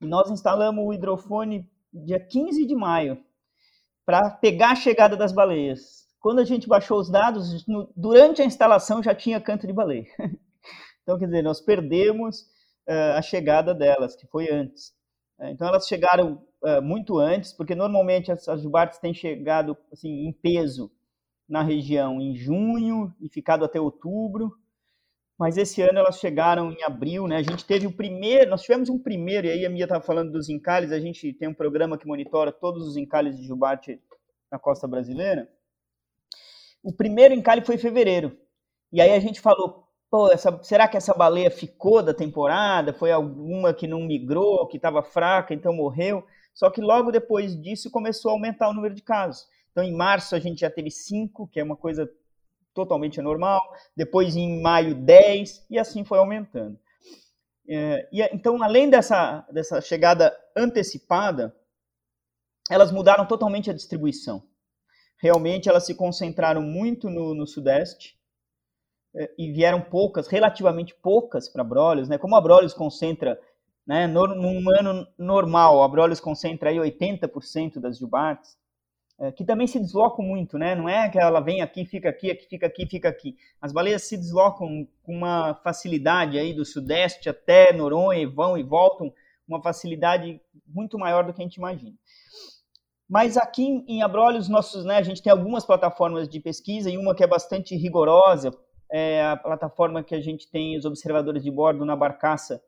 [0.00, 3.22] E nós instalamos o hidrofone dia 15 de maio,
[4.04, 6.04] para pegar a chegada das baleias.
[6.20, 10.06] Quando a gente baixou os dados, no, durante a instalação já tinha canto de baleia.
[11.02, 12.40] então, quer dizer, nós perdemos
[12.88, 14.88] uh, a chegada delas, que foi antes.
[15.38, 20.26] Uh, então, elas chegaram uh, muito antes, porque normalmente as, as jubartes têm chegado assim,
[20.26, 20.90] em peso
[21.48, 24.52] na região em junho e ficado até outubro.
[25.38, 27.36] Mas esse ano elas chegaram em abril, né?
[27.36, 30.30] A gente teve o primeiro, nós tivemos um primeiro, e aí a Mia estava falando
[30.30, 34.00] dos encalhes, a gente tem um programa que monitora todos os encalhes de jubarte
[34.50, 35.48] na costa brasileira.
[36.82, 38.38] O primeiro encalhe foi em fevereiro.
[38.92, 42.92] E aí a gente falou, pô, essa, será que essa baleia ficou da temporada?
[42.92, 46.24] Foi alguma que não migrou, que estava fraca, então morreu?
[46.54, 49.48] Só que logo depois disso começou a aumentar o número de casos.
[49.72, 52.08] Então, em março, a gente já teve cinco, que é uma coisa
[52.74, 53.62] totalmente anormal.
[53.96, 56.78] Depois, em maio, 10, e assim foi aumentando.
[57.68, 61.54] É, e, então, além dessa, dessa chegada antecipada,
[62.70, 64.42] elas mudaram totalmente a distribuição.
[65.18, 68.18] Realmente, elas se concentraram muito no, no Sudeste,
[69.16, 72.18] é, e vieram poucas, relativamente poucas para Abrolhos, né?
[72.18, 73.40] Como a Abrolhos concentra,
[73.86, 78.58] né, no, num ano normal, a Abrolhos concentra aí 80% das jubartes,
[79.18, 80.74] é, que também se deslocam muito, né?
[80.74, 83.36] Não é que ela vem aqui, fica aqui, aqui fica aqui, fica aqui.
[83.60, 89.12] As baleias se deslocam com uma facilidade aí do sudeste até Noronha vão e voltam,
[89.46, 91.94] uma facilidade muito maior do que a gente imagina.
[93.08, 97.14] Mas aqui em Abrolhos, nossos, né, a gente tem algumas plataformas de pesquisa e uma
[97.14, 98.50] que é bastante rigorosa
[98.90, 102.62] é a plataforma que a gente tem os observadores de bordo na barcaça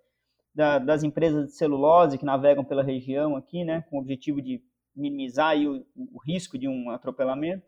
[0.55, 4.63] da, das empresas de celulose que navegam pela região aqui, né, com o objetivo de
[4.97, 7.67] minimizar o, o, risco de um atropelamento.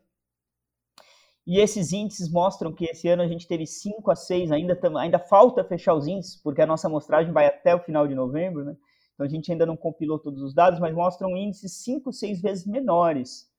[1.45, 5.19] E esses índices mostram que esse ano a gente teve 5 a 6, ainda, ainda
[5.19, 8.75] falta fechar os índices, porque a nossa amostragem vai até o final de novembro, né?
[9.13, 12.65] Então a gente ainda não compilou todos os dados, mas mostram índices 5, 6 vezes
[12.65, 13.49] menores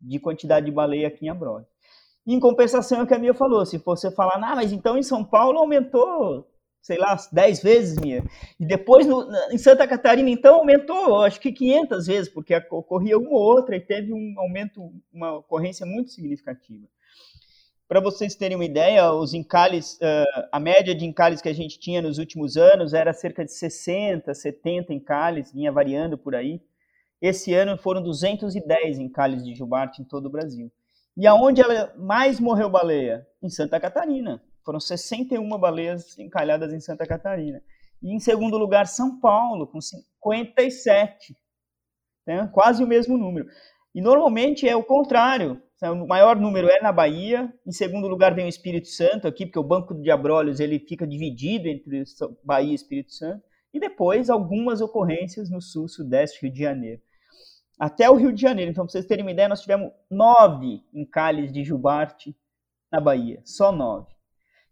[0.00, 1.66] de quantidade de baleia aqui em Abrolhos.
[2.26, 5.02] Em compensação, é o que a Mia falou, se você falar, ah, mas então em
[5.02, 6.46] São Paulo aumentou,
[6.80, 8.24] sei lá, 10 vezes, Mia.
[8.58, 13.30] E depois no, em Santa Catarina, então, aumentou, acho que 500 vezes, porque ocorria uma
[13.30, 16.86] ou outra e teve um aumento, uma ocorrência muito significativa.
[17.88, 21.78] Para vocês terem uma ideia, os encalhes, uh, a média de encalhes que a gente
[21.78, 26.60] tinha nos últimos anos era cerca de 60, 70 encalhes, vinha variando por aí.
[27.20, 30.70] Esse ano foram 210 encalhes de jubarte em todo o Brasil.
[31.16, 33.26] E aonde ela mais morreu baleia?
[33.42, 34.42] Em Santa Catarina.
[34.68, 37.62] Foram 61 baleias encalhadas em Santa Catarina.
[38.02, 41.34] E em segundo lugar, São Paulo, com 57.
[42.26, 42.46] Né?
[42.52, 43.46] Quase o mesmo número.
[43.94, 45.58] E normalmente é o contrário.
[45.80, 47.50] O maior número é na Bahia.
[47.66, 51.06] Em segundo lugar vem o Espírito Santo aqui, porque o Banco de Abrolhos ele fica
[51.06, 52.02] dividido entre
[52.44, 53.42] Bahia e Espírito Santo.
[53.72, 57.00] E depois algumas ocorrências no sul, sudeste, Rio de Janeiro
[57.78, 58.70] até o Rio de Janeiro.
[58.70, 62.36] Então, para vocês terem uma ideia, nós tivemos nove encalhes de jubarte
[62.92, 64.17] na Bahia, só nove.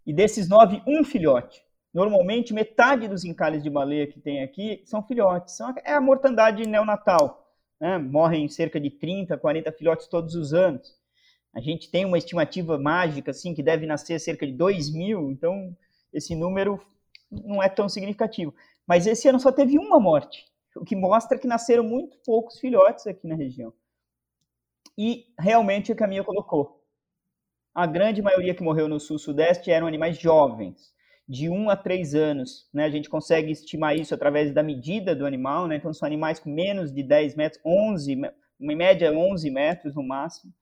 [0.06, 1.62] E desses nove, um filhote.
[1.92, 5.56] Normalmente, metade dos encalhes de baleia que tem aqui são filhotes.
[5.56, 7.50] São, é a mortandade neonatal.
[7.80, 7.98] Né?
[7.98, 10.94] Morrem cerca de 30, 40 filhotes todos os anos.
[11.54, 15.74] A gente tem uma estimativa mágica, assim, que deve nascer cerca de 2 mil, então
[16.12, 16.80] esse número
[17.30, 18.54] não é tão significativo.
[18.86, 20.44] Mas esse ano só teve uma morte
[20.76, 23.72] o que mostra que nasceram muito poucos filhotes aqui na região.
[24.96, 26.75] E realmente o que a minha colocou.
[27.76, 30.94] A grande maioria que morreu no sul-sudeste eram animais jovens,
[31.28, 32.66] de 1 a 3 anos.
[32.72, 32.86] Né?
[32.86, 35.76] A gente consegue estimar isso através da medida do animal, né?
[35.76, 38.12] então são animais com menos de 10 metros, 11,
[38.58, 40.54] em média 11 metros no máximo,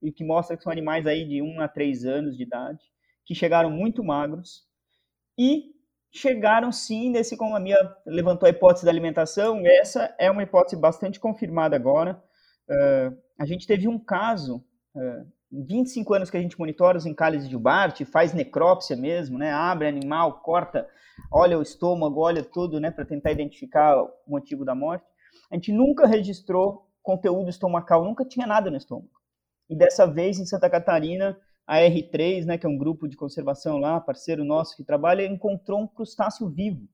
[0.00, 2.84] e que mostra que são animais aí de 1 a 3 anos de idade,
[3.26, 4.62] que chegaram muito magros
[5.36, 5.72] e
[6.12, 10.80] chegaram sim nesse, como a minha levantou a hipótese da alimentação, essa é uma hipótese
[10.80, 12.22] bastante confirmada agora.
[12.68, 14.64] Uh, a gente teve um caso
[14.94, 19.52] uh, 25 anos que a gente monitora os encalhes de Jubarte, faz necrópsia mesmo, né?
[19.52, 20.88] Abre animal, corta,
[21.30, 22.90] olha o estômago, olha tudo, né?
[22.90, 25.04] Para tentar identificar o motivo da morte.
[25.50, 29.10] A gente nunca registrou conteúdo estomacal, nunca tinha nada no estômago.
[29.68, 31.36] E dessa vez, em Santa Catarina,
[31.66, 35.80] a R3, né, que é um grupo de conservação lá, parceiro nosso que trabalha, encontrou
[35.80, 36.88] um crustáceo vivo,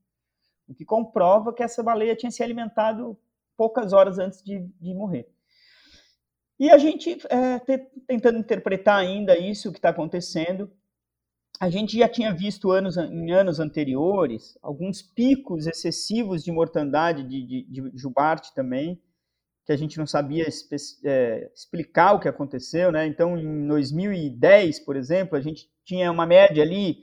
[0.69, 3.19] o que comprova que essa baleia tinha se alimentado
[3.57, 5.29] poucas horas antes de, de morrer.
[6.59, 7.59] E a gente, é,
[8.07, 10.71] tentando interpretar ainda isso que está acontecendo,
[11.61, 17.47] a gente já tinha visto anos, em anos anteriores alguns picos excessivos de mortandade de,
[17.47, 19.01] de, de jubarte também,
[19.65, 20.47] que a gente não sabia
[21.05, 23.07] é, explicar o que aconteceu, né?
[23.07, 27.03] Então, em 2010, por exemplo, a gente tinha uma média ali,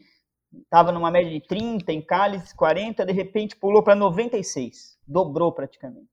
[0.64, 6.08] estava numa média de 30 em cálices, 40, de repente pulou para 96, dobrou praticamente.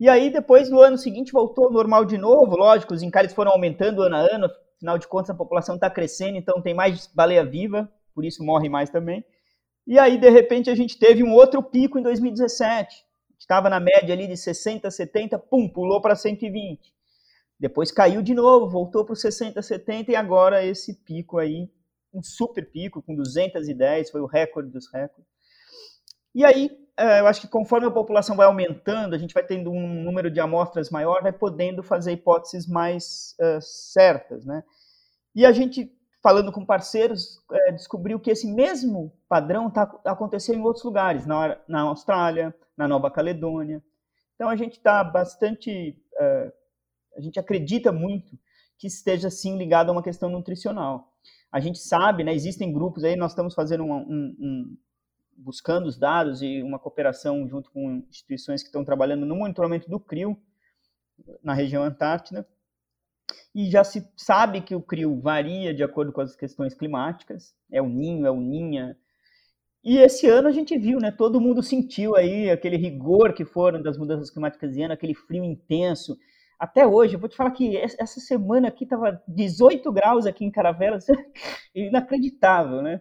[0.00, 2.56] E aí, depois, no ano seguinte, voltou ao normal de novo.
[2.56, 6.38] Lógico, os encalhes foram aumentando ano a ano, afinal de contas, a população está crescendo,
[6.38, 9.22] então tem mais baleia viva, por isso morre mais também.
[9.86, 13.04] E aí, de repente, a gente teve um outro pico em 2017.
[13.38, 16.80] Estava na média ali de 60, 70, pum, pulou para 120.
[17.58, 21.68] Depois caiu de novo, voltou para os 60, 70 e agora esse pico aí,
[22.14, 25.28] um super pico com 210, foi o recorde dos recordes.
[26.34, 26.70] E aí,
[27.00, 30.30] é, eu acho que conforme a população vai aumentando, a gente vai tendo um número
[30.30, 34.62] de amostras maior, vai podendo fazer hipóteses mais uh, certas, né?
[35.34, 35.90] E a gente,
[36.22, 41.56] falando com parceiros, é, descobriu que esse mesmo padrão está acontecendo em outros lugares, na,
[41.66, 43.82] na Austrália, na Nova Caledônia.
[44.34, 46.52] Então a gente está bastante, uh,
[47.16, 48.38] a gente acredita muito
[48.78, 51.14] que esteja sim ligado a uma questão nutricional.
[51.50, 52.34] A gente sabe, né?
[52.34, 54.76] Existem grupos aí, nós estamos fazendo um, um, um
[55.40, 59.98] buscando os dados e uma cooperação junto com instituições que estão trabalhando no monitoramento do
[59.98, 60.36] CRIO
[61.42, 62.46] na região Antártida.
[63.54, 67.82] E já se sabe que o CRIO varia de acordo com as questões climáticas, é
[67.82, 68.96] o ninho, é o ninha.
[69.82, 71.10] E esse ano a gente viu, né?
[71.10, 75.42] Todo mundo sentiu aí aquele rigor que foram das mudanças climáticas de ano, aquele frio
[75.42, 76.16] intenso.
[76.58, 80.50] Até hoje, eu vou te falar que essa semana aqui estava 18 graus aqui em
[80.50, 81.06] Caravelas,
[81.74, 83.00] inacreditável, né?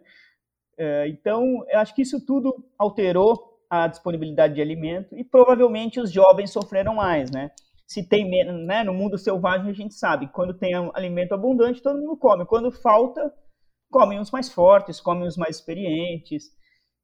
[0.79, 6.09] É, então, eu acho que isso tudo alterou a disponibilidade de alimento e provavelmente os
[6.09, 7.51] jovens sofreram mais, né?
[7.85, 8.81] Se tem menos, né?
[8.83, 12.45] No mundo selvagem a gente sabe, quando tem alimento abundante, todo mundo come.
[12.45, 13.33] Quando falta,
[13.91, 16.45] comem os mais fortes, comem os mais experientes,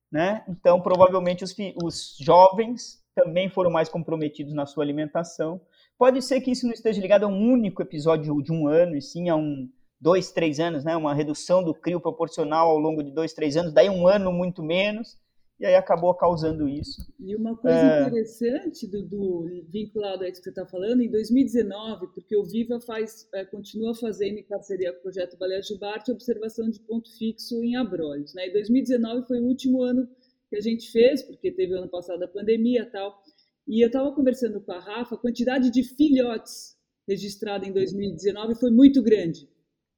[0.09, 0.45] né?
[0.47, 1.53] Então, provavelmente os,
[1.83, 5.59] os jovens também foram mais comprometidos na sua alimentação.
[5.97, 9.01] Pode ser que isso não esteja ligado a um único episódio de um ano, e
[9.01, 9.69] sim a um,
[10.05, 10.95] dois, três anos, né?
[10.95, 14.61] Uma redução do CRIO proporcional ao longo de dois, três anos, daí um ano muito
[14.61, 15.17] menos,
[15.59, 17.11] e aí acabou causando isso.
[17.19, 18.01] E uma coisa é...
[18.03, 23.27] interessante, Dudu, vinculado a isso que você está falando, em 2019, porque o Viva faz,
[23.33, 27.75] é, continua fazendo, em parceria com o projeto Baleia Jubarte, observação de ponto fixo em
[27.75, 28.31] Abrolhos.
[28.35, 28.49] Né?
[28.49, 30.07] E 2019 foi o último ano
[30.51, 33.23] que a gente fez, porque teve ano passado a pandemia e tal,
[33.67, 36.77] e eu estava conversando com a Rafa, a quantidade de filhotes
[37.07, 39.49] registrada em 2019 foi muito grande.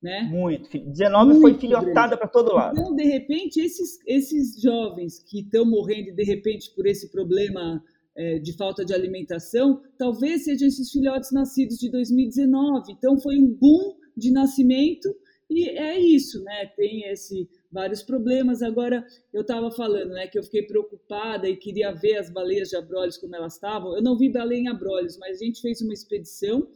[0.01, 0.29] Né?
[0.31, 0.69] Muito.
[0.69, 2.79] 19 Muito foi filhotada para todo lado.
[2.79, 7.83] Então, de repente, esses, esses jovens que estão morrendo, de repente, por esse problema
[8.15, 12.91] é, de falta de alimentação, talvez sejam esses filhotes nascidos de 2019.
[12.91, 15.15] Então, foi um boom de nascimento
[15.49, 16.65] e é isso, né?
[16.75, 18.61] Tem esse vários problemas.
[18.61, 22.75] Agora, eu estava falando, né, que eu fiquei preocupada e queria ver as baleias de
[22.75, 23.95] abrolhos como elas estavam.
[23.95, 26.67] Eu não vi baleia em abrolhos, mas a gente fez uma expedição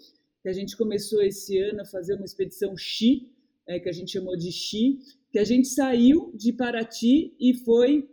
[0.41, 3.29] que a gente começou esse ano a fazer uma expedição Xi,
[3.67, 4.99] é, que a gente chamou de Xi,
[5.31, 8.09] que a gente saiu de Paraty e foi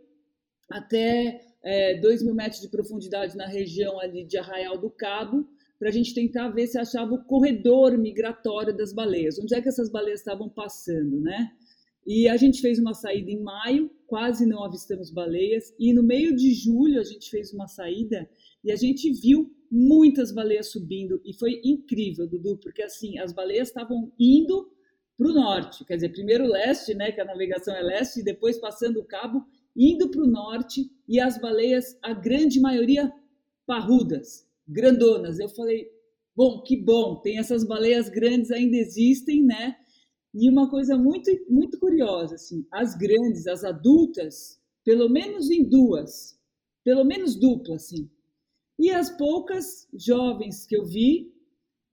[0.69, 5.89] até é, 2 mil metros de profundidade na região ali de Arraial do Cabo, para
[5.89, 9.89] a gente tentar ver se achava o corredor migratório das baleias, onde é que essas
[9.89, 11.51] baleias estavam passando, né?
[12.05, 16.35] E a gente fez uma saída em maio, quase não avistamos baleias, e no meio
[16.35, 18.29] de julho a gente fez uma saída
[18.63, 23.67] e a gente viu muitas baleias subindo e foi incrível, Dudu, porque assim, as baleias
[23.67, 24.71] estavam indo
[25.17, 28.57] para o norte, quer dizer, primeiro leste, né, que a navegação é leste, e depois
[28.57, 29.45] passando o cabo,
[29.75, 33.11] indo para o norte, e as baleias, a grande maioria
[33.65, 35.37] parrudas, grandonas.
[35.37, 35.89] Eu falei,
[36.33, 39.75] bom, que bom, tem essas baleias grandes ainda existem, né?
[40.33, 46.39] E uma coisa muito, muito curiosa, assim, as grandes, as adultas, pelo menos em duas,
[46.83, 48.09] pelo menos dupla, assim,
[48.79, 51.31] e as poucas jovens que eu vi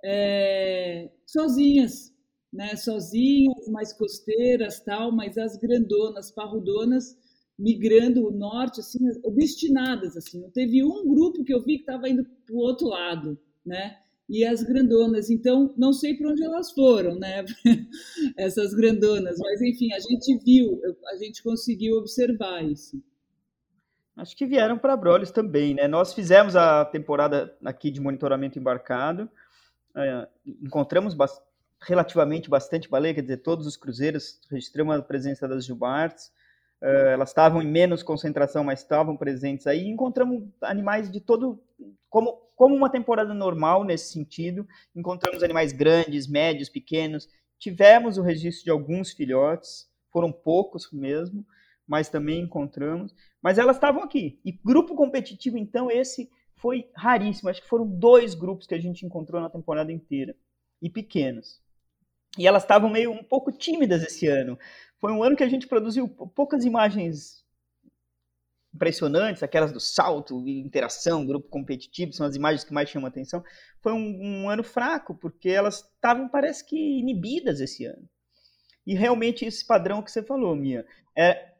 [0.04, 2.14] é, sozinhas,
[2.52, 2.76] né?
[2.76, 7.18] Sozinhas, mais costeiras, tal, mas as grandonas, parrudonas,
[7.58, 10.40] migrando o norte, assim, obstinadas, assim.
[10.40, 13.98] Não teve um grupo que eu vi que estava indo para o outro lado, né?
[14.28, 15.30] e as grandonas.
[15.30, 17.44] Então, não sei para onde elas foram, né?
[18.36, 20.80] Essas grandonas, mas enfim, a gente viu,
[21.12, 23.00] a gente conseguiu observar isso.
[24.16, 25.86] Acho que vieram para Brolis também, né?
[25.86, 29.30] Nós fizemos a temporada aqui de monitoramento embarcado,
[29.94, 30.26] é,
[30.62, 31.14] encontramos
[31.82, 36.32] relativamente bastante baleia, quer dizer, todos os cruzeiros registramos a presença das jubartes,
[36.82, 41.62] é, elas estavam em menos concentração, mas estavam presentes aí, encontramos animais de todo,
[42.08, 48.64] como, como uma temporada normal nesse sentido, encontramos animais grandes, médios, pequenos, tivemos o registro
[48.64, 51.44] de alguns filhotes, foram poucos mesmo,
[51.86, 53.14] mas também encontramos.
[53.42, 54.40] Mas elas estavam aqui.
[54.44, 57.48] E grupo competitivo, então, esse foi raríssimo.
[57.48, 60.34] Acho que foram dois grupos que a gente encontrou na temporada inteira.
[60.82, 61.60] E pequenos.
[62.38, 64.58] E elas estavam meio um pouco tímidas esse ano.
[64.98, 67.46] Foi um ano que a gente produziu poucas imagens
[68.76, 73.42] impressionantes, aquelas do salto, interação, grupo competitivo, são as imagens que mais chamam a atenção.
[73.80, 78.06] Foi um, um ano fraco, porque elas estavam, parece que, inibidas esse ano.
[78.86, 81.54] E realmente esse padrão que você falou, Mia, é,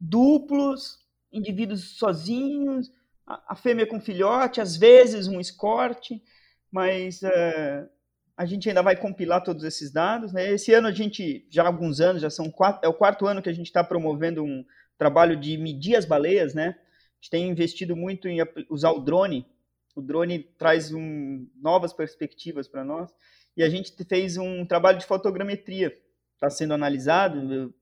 [0.00, 0.98] duplos,
[1.32, 2.92] indivíduos sozinhos,
[3.26, 6.22] a, a fêmea com filhote, às vezes um escorte,
[6.70, 7.88] mas uh,
[8.36, 10.32] a gente ainda vai compilar todos esses dados.
[10.32, 10.52] Né?
[10.52, 13.42] Esse ano a gente, já há alguns anos, já são quatro, é o quarto ano
[13.42, 14.64] que a gente está promovendo um
[14.98, 16.68] trabalho de medir as baleias, né?
[16.68, 18.38] A gente tem investido muito em
[18.70, 19.46] usar o drone.
[19.94, 23.10] O drone traz um, novas perspectivas para nós.
[23.56, 25.96] E a gente fez um trabalho de fotogrametria
[26.36, 27.74] está sendo analisado,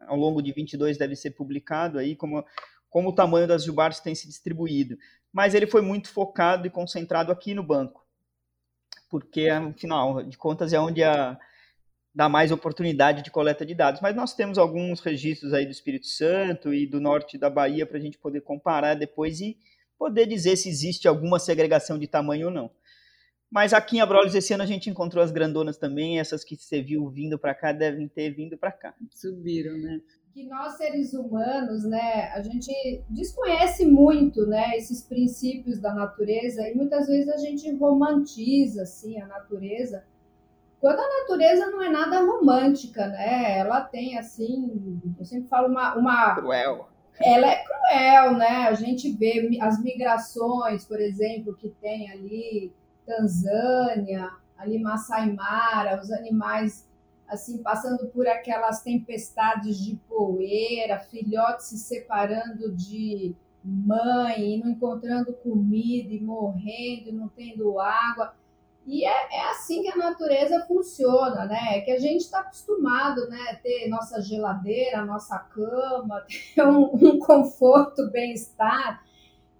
[0.00, 2.44] ao longo de 22 deve ser publicado aí como,
[2.88, 4.98] como o tamanho das jubares tem se distribuído.
[5.32, 8.04] Mas ele foi muito focado e concentrado aqui no banco,
[9.08, 11.38] porque, afinal de contas, é onde a,
[12.14, 14.00] dá mais oportunidade de coleta de dados.
[14.00, 17.98] Mas nós temos alguns registros aí do Espírito Santo e do norte da Bahia para
[17.98, 19.56] a gente poder comparar depois e
[19.96, 22.70] poder dizer se existe alguma segregação de tamanho ou não.
[23.50, 26.80] Mas aqui em Abrolhos esse ano a gente encontrou as grandonas também, essas que você
[26.80, 28.94] viu vindo para cá devem ter vindo para cá.
[29.10, 30.00] Subiram, né?
[30.32, 32.72] Que nós seres humanos, né, a gente
[33.08, 39.26] desconhece muito, né, esses princípios da natureza e muitas vezes a gente romantiza assim a
[39.26, 40.04] natureza.
[40.78, 43.58] Quando a natureza não é nada romântica, né?
[43.58, 46.88] Ela tem assim, eu sempre falo uma uma cruel.
[47.20, 48.68] Ela é cruel, né?
[48.68, 52.72] A gente vê as migrações, por exemplo, que tem ali
[53.10, 56.88] Tanzânia, ali Masai Mara, os animais
[57.26, 63.34] assim passando por aquelas tempestades de poeira, filhotes se separando de
[63.64, 68.34] mãe, não encontrando comida e morrendo, não tendo água.
[68.86, 71.78] E é, é, assim que a natureza funciona, né?
[71.78, 73.60] É que a gente está acostumado, né?
[73.62, 79.04] Ter nossa geladeira, nossa cama, ter um, um conforto, bem-estar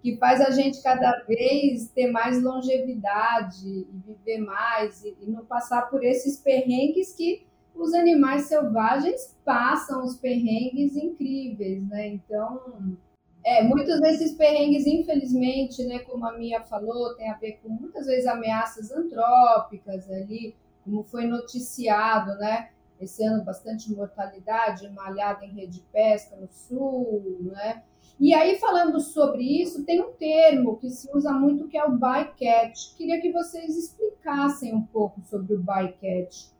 [0.01, 5.45] que faz a gente cada vez ter mais longevidade e viver mais e, e não
[5.45, 7.45] passar por esses perrengues que
[7.75, 12.07] os animais selvagens passam os perrengues incríveis, né?
[12.07, 12.97] Então,
[13.43, 18.05] é, muitos desses perrengues, infelizmente, né, como a Mia falou, tem a ver com muitas
[18.05, 22.69] vezes ameaças antrópicas ali, como foi noticiado, né?
[22.99, 27.83] Esse ano bastante mortalidade, malhada em rede de pesca no sul, né?
[28.21, 31.97] E aí, falando sobre isso, tem um termo que se usa muito que é o
[31.97, 32.95] bycatch.
[32.95, 36.51] Queria que vocês explicassem um pouco sobre o bycatch.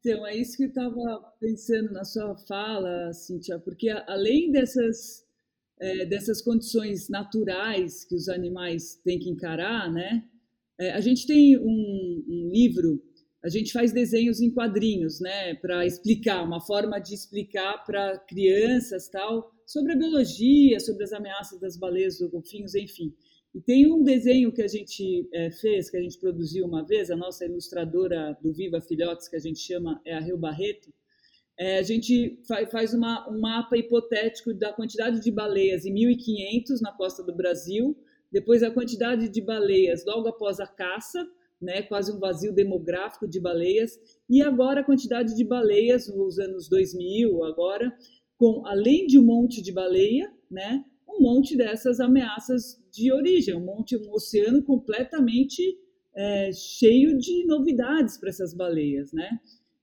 [0.00, 5.24] Então, é isso que eu estava pensando na sua fala, Cíntia, porque além dessas,
[5.80, 10.24] é, dessas condições naturais que os animais têm que encarar, né?
[10.80, 13.00] É, a gente tem um, um livro
[13.42, 19.08] a gente faz desenhos em quadrinhos, né, para explicar, uma forma de explicar para crianças
[19.08, 23.14] tal sobre a biologia, sobre as ameaças das baleias, dos golfinhos, enfim.
[23.54, 27.10] E tem um desenho que a gente é, fez, que a gente produziu uma vez,
[27.10, 30.92] a nossa ilustradora do Viva Filhotes, que a gente chama é a Rio Barreto,
[31.58, 36.92] é, a gente faz uma, um mapa hipotético da quantidade de baleias em 1500 na
[36.92, 37.96] costa do Brasil,
[38.30, 41.26] depois a quantidade de baleias logo após a caça,
[41.60, 43.98] né, quase um vazio demográfico de baleias,
[44.28, 47.92] e agora a quantidade de baleias nos anos 2000, agora,
[48.36, 53.64] com além de um monte de baleia, né, um monte dessas ameaças de origem, um
[53.64, 55.62] monte, um oceano completamente
[56.14, 59.38] é, cheio de novidades para essas baleias, né?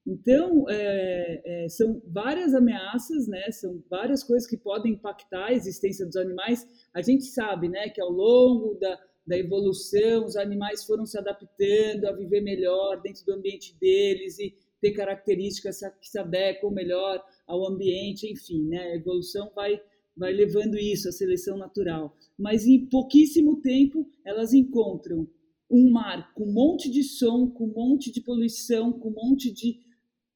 [0.05, 3.49] Então, é, é, são várias ameaças, né?
[3.51, 6.67] São várias coisas que podem impactar a existência dos animais.
[6.93, 12.05] A gente sabe, né, que ao longo da, da evolução, os animais foram se adaptando
[12.05, 17.67] a viver melhor dentro do ambiente deles e ter características que se adequam melhor ao
[17.67, 18.79] ambiente, enfim, né?
[18.79, 19.81] A evolução vai
[20.17, 22.15] vai levando isso, a seleção natural.
[22.37, 25.27] Mas em pouquíssimo tempo elas encontram
[25.69, 29.51] um mar com um monte de som, com um monte de poluição, com um monte
[29.51, 29.79] de,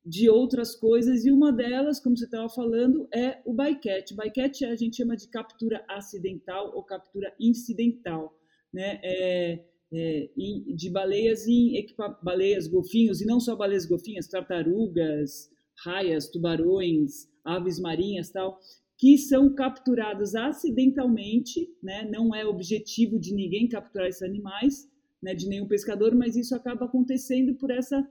[0.05, 4.15] de outras coisas, e uma delas, como você estava falando, é o bycatch.
[4.15, 8.35] Bycatch a gente chama de captura acidental ou captura incidental,
[8.73, 8.99] né?
[9.03, 10.29] É, é,
[10.75, 11.73] de baleias em
[12.21, 15.49] baleias, golfinhos, e não só baleias golfinhas, tartarugas,
[15.83, 18.59] raias, tubarões, aves marinhas tal,
[18.97, 22.07] que são capturados acidentalmente, né?
[22.11, 24.87] não é objetivo de ninguém capturar esses animais,
[25.21, 28.05] né, de nenhum pescador, mas isso acaba acontecendo por essa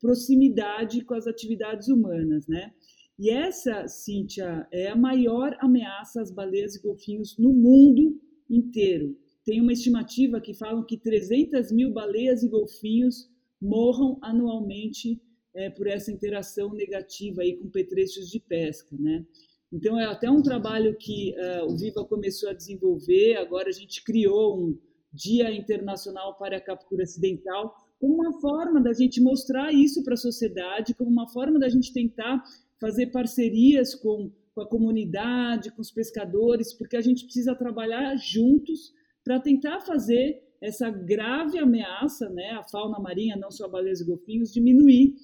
[0.00, 2.72] proximidade com as atividades humanas, né?
[3.18, 9.16] E essa, Cíntia, é a maior ameaça às baleias e golfinhos no mundo inteiro.
[9.50, 13.28] Tem uma estimativa que falam que 300 mil baleias e golfinhos
[13.60, 15.20] morram anualmente
[15.52, 19.26] é, por essa interação negativa aí com petrechos de pesca, né?
[19.72, 23.38] Então é até um trabalho que uh, o Viva começou a desenvolver.
[23.38, 24.78] Agora a gente criou um,
[25.12, 30.16] Dia Internacional para a Captura Acidental, como uma forma da gente mostrar isso para a
[30.16, 32.40] sociedade, como uma forma da gente tentar
[32.80, 38.92] fazer parcerias com, com a comunidade, com os pescadores, porque a gente precisa trabalhar juntos
[39.24, 44.52] para tentar fazer essa grave ameaça, né, a fauna marinha, não só baleias e golfinhos,
[44.52, 45.14] diminuir.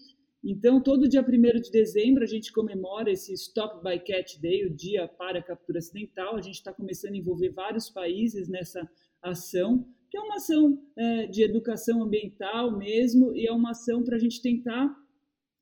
[0.42, 5.08] Então, todo dia 1 de dezembro, a gente comemora esse Stop Bycatch Day, o Dia
[5.08, 6.36] para a Captura Acidental.
[6.36, 8.88] A gente está começando a envolver vários países nessa
[9.20, 14.16] ação, que é uma ação é, de educação ambiental mesmo, e é uma ação para
[14.16, 14.94] a gente tentar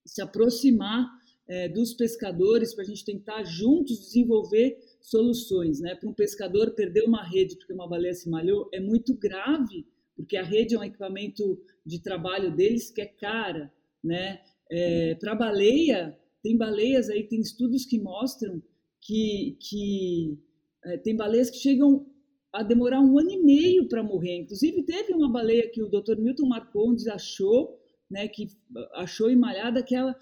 [0.04, 1.08] se aproximar
[1.48, 5.80] é, dos pescadores, para a gente tentar juntos desenvolver soluções.
[5.80, 5.94] Né?
[5.94, 9.86] Para um pescador perder uma rede porque uma baleia se malhou é muito grave,
[10.16, 13.70] porque a rede é um equipamento de trabalho deles que é cara.
[14.02, 14.40] Né?
[14.70, 18.62] É, para baleia, tem baleias aí, tem estudos que mostram
[19.00, 20.38] que, que
[20.86, 22.06] é, tem baleias que chegam
[22.50, 24.38] a demorar um ano e meio para morrer.
[24.38, 26.16] Inclusive, teve uma baleia que o Dr.
[26.18, 27.78] Milton Marcondes achou,
[28.10, 28.48] né, que
[28.94, 30.16] achou emalhada, que ela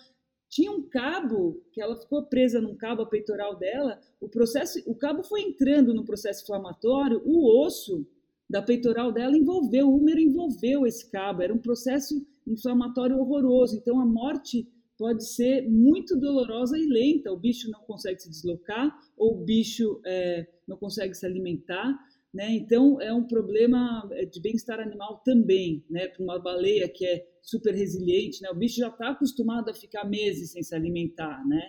[0.53, 4.95] tinha um cabo, que ela ficou presa num cabo a peitoral dela, o processo, o
[4.95, 8.07] cabo foi entrando no processo inflamatório, o osso
[8.51, 13.99] da peitoral dela envolveu, o húmero envolveu esse cabo, era um processo inflamatório horroroso, então
[13.99, 19.41] a morte pode ser muito dolorosa e lenta, o bicho não consegue se deslocar, ou
[19.41, 21.99] o bicho é, não consegue se alimentar,
[22.33, 22.51] né?
[22.53, 26.09] Então, é um problema é, de bem-estar animal também, né?
[26.09, 28.49] para uma baleia que é super resiliente, né?
[28.51, 31.47] o bicho já está acostumado a ficar meses sem se alimentar.
[31.47, 31.61] Né?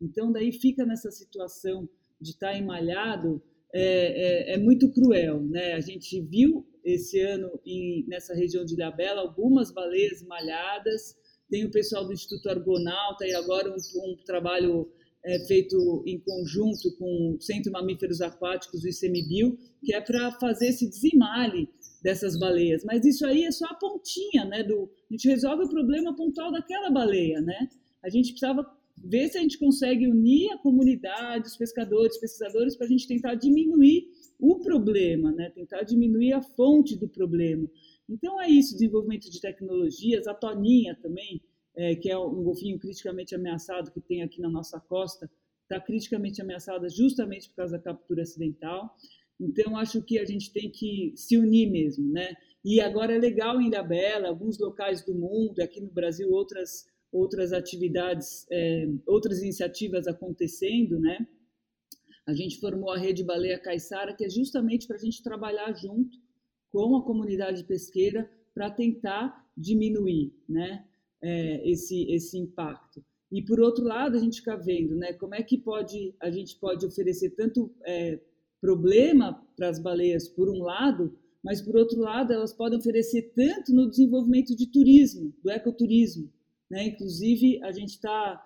[0.00, 1.88] Então, daí fica nessa situação
[2.20, 3.42] de estar tá emalhado,
[3.72, 5.42] é, é, é, muito cruel.
[5.42, 5.72] Né?
[5.72, 11.16] A gente viu esse ano em, nessa região de Ilhabela algumas baleias malhadas,
[11.48, 14.92] tem o pessoal do Instituto Argonauta e agora um, um trabalho
[15.24, 20.68] é, feito em conjunto com o Centro Mamíferos Aquáticos, o ICMBio, que é para fazer
[20.68, 21.68] esse desimale
[22.02, 22.82] dessas baleias.
[22.84, 24.62] Mas isso aí é só a pontinha, né?
[24.62, 27.68] Do, a gente resolve o problema pontual daquela baleia, né?
[28.02, 28.66] A gente precisava
[29.02, 33.34] ver se a gente consegue unir a comunidade, os pescadores, pesquisadores, para a gente tentar
[33.34, 34.08] diminuir
[34.38, 35.50] o problema, né?
[35.50, 37.68] Tentar diminuir a fonte do problema.
[38.08, 41.40] Então é isso, desenvolvimento de tecnologias, a Toninha também,
[41.76, 45.30] é, que é um golfinho criticamente ameaçado que tem aqui na nossa costa,
[45.62, 48.94] está criticamente ameaçada justamente por causa da captura acidental.
[49.40, 52.34] Então, acho que a gente tem que se unir mesmo, né?
[52.64, 57.52] E agora é legal em Ilhabela, alguns locais do mundo, aqui no Brasil, outras, outras
[57.52, 61.26] atividades, é, outras iniciativas acontecendo, né?
[62.26, 66.18] A gente formou a Rede Baleia Caiçara, que é justamente para a gente trabalhar junto
[66.70, 70.84] com a comunidade pesqueira para tentar diminuir, né?
[71.22, 73.04] É, esse, esse impacto.
[73.30, 76.56] E por outro lado, a gente fica vendo, né, como é que pode a gente
[76.56, 78.18] pode oferecer tanto é,
[78.60, 83.72] problema para as baleias por um lado, mas por outro lado elas podem oferecer tanto
[83.72, 86.30] no desenvolvimento de turismo, do ecoturismo,
[86.68, 86.88] né?
[86.88, 88.44] Inclusive a gente está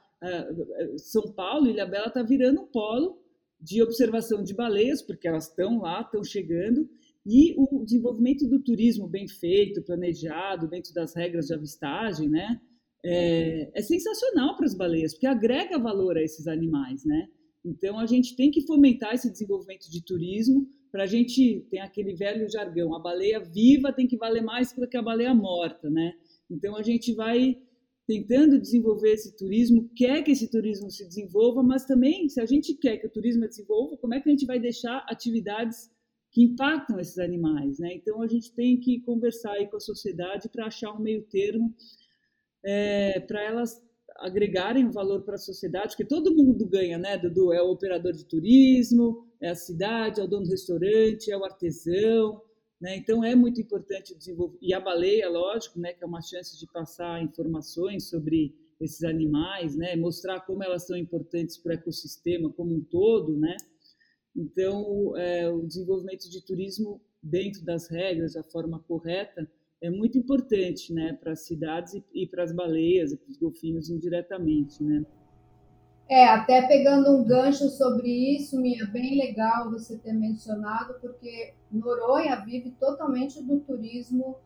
[0.96, 3.18] São Paulo, Ilhabela está virando um polo
[3.60, 6.88] de observação de baleias, porque elas estão lá, estão chegando,
[7.26, 12.60] e o desenvolvimento do turismo bem feito, planejado, dentro das regras de avistagem, né?
[13.04, 17.26] É, é sensacional para as baleias, porque agrega valor a esses animais, né?
[17.64, 22.14] Então a gente tem que fomentar esse desenvolvimento de turismo para a gente tem aquele
[22.14, 26.12] velho jargão, a baleia viva tem que valer mais do que a baleia morta, né?
[26.48, 27.56] Então a gente vai
[28.06, 32.74] tentando desenvolver esse turismo, quer que esse turismo se desenvolva, mas também se a gente
[32.74, 35.90] quer que o turismo desenvolva, como é que a gente vai deixar atividades
[36.34, 37.78] que impactam esses animais.
[37.78, 37.94] Né?
[37.94, 41.72] Então, a gente tem que conversar aí com a sociedade para achar um meio termo
[42.64, 43.80] é, para elas
[44.16, 47.52] agregarem valor para a sociedade, porque todo mundo ganha, né, Dudu?
[47.52, 51.44] É o operador de turismo, é a cidade, é o dono do restaurante, é o
[51.44, 52.42] artesão,
[52.80, 52.96] Né?
[52.96, 56.66] Então é muito importante desenvolver e a baleia, lógico, né, que é uma chance de
[56.66, 62.74] passar informações sobre esses animais, né, mostrar como elas são importantes para o ecossistema como
[62.74, 63.56] um todo, né.
[64.36, 69.48] Então é, o desenvolvimento de turismo dentro das regras, da forma correta,
[69.80, 73.36] é muito importante, né, para as cidades e, e para as baleias e para os
[73.36, 75.04] golfinhos indiretamente, né.
[76.08, 82.36] É, até pegando um gancho sobre isso, Mia, bem legal você ter mencionado, porque Noronha
[82.44, 84.36] vive totalmente do turismo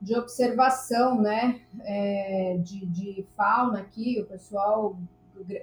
[0.00, 4.98] de observação, né, é, de, de fauna aqui, o pessoal,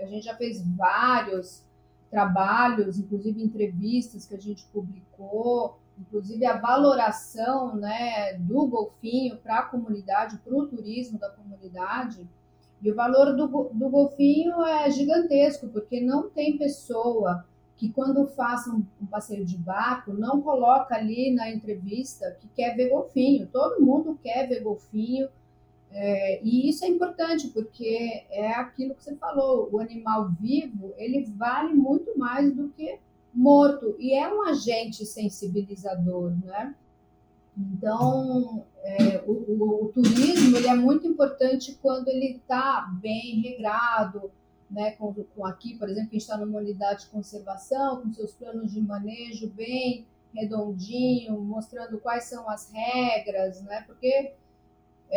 [0.01, 1.64] a gente já fez vários
[2.16, 9.63] trabalhos, inclusive entrevistas que a gente publicou, inclusive a valoração, né, do golfinho para a
[9.63, 12.26] comunidade, para o turismo da comunidade,
[12.82, 17.43] e o valor do, do golfinho é gigantesco, porque não tem pessoa
[17.76, 22.78] que quando faça um, um, passeio de barco não coloca ali na entrevista que quer
[22.78, 23.49] ver golfinho.
[23.51, 25.28] Todo mundo quer ver golfinho.
[25.97, 31.23] É, e isso é importante porque é aquilo que você falou, o animal vivo ele
[31.23, 32.99] vale muito mais do que
[33.33, 36.75] morto e é um agente sensibilizador, né?
[37.57, 44.29] Então, é, o, o, o, turismo ele é muito importante quando ele está bem regrado,
[44.69, 44.91] né?
[44.91, 48.73] Com, com aqui, por exemplo, a gente está numa unidade de conservação, com seus planos
[48.73, 53.85] de manejo bem redondinho, mostrando quais são as regras, né?
[53.87, 54.33] Porque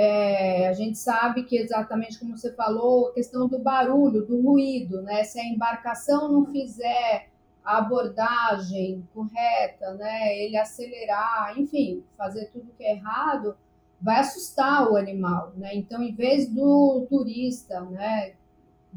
[0.00, 5.02] é, a gente sabe que exatamente como você falou, a questão do barulho, do ruído,
[5.02, 5.24] né?
[5.24, 7.28] Se a embarcação não fizer
[7.64, 10.38] a abordagem correta, né?
[10.38, 13.56] Ele acelerar, enfim, fazer tudo que é errado,
[14.00, 15.74] vai assustar o animal, né?
[15.74, 18.34] Então, em vez do turista, né,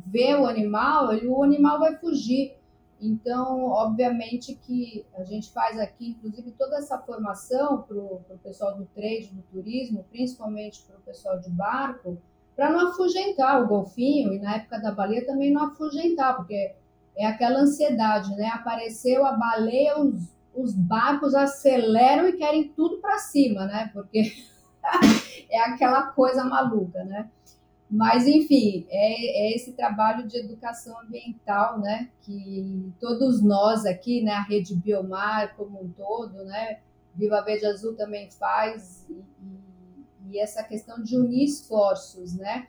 [0.05, 2.53] ver o animal, ele, o animal vai fugir.
[3.01, 8.85] Então, obviamente que a gente faz aqui, inclusive, toda essa formação para o pessoal do
[8.85, 12.21] trade, do turismo, principalmente para o pessoal de barco,
[12.55, 16.75] para não afugentar o golfinho, e na época da baleia também não afugentar, porque
[17.17, 18.49] é aquela ansiedade, né?
[18.53, 23.89] Apareceu a baleia, os, os barcos aceleram e querem tudo para cima, né?
[23.91, 24.31] Porque
[25.49, 27.29] é aquela coisa maluca, né?
[27.91, 32.09] Mas, enfim, é, é, esse trabalho de educação ambiental, né?
[32.21, 34.31] Que todos nós aqui, né?
[34.31, 36.79] A Rede Biomar como um todo, né?
[37.13, 39.21] Viva Verde Azul também faz, e,
[40.29, 42.67] e, essa questão de unir esforços, né?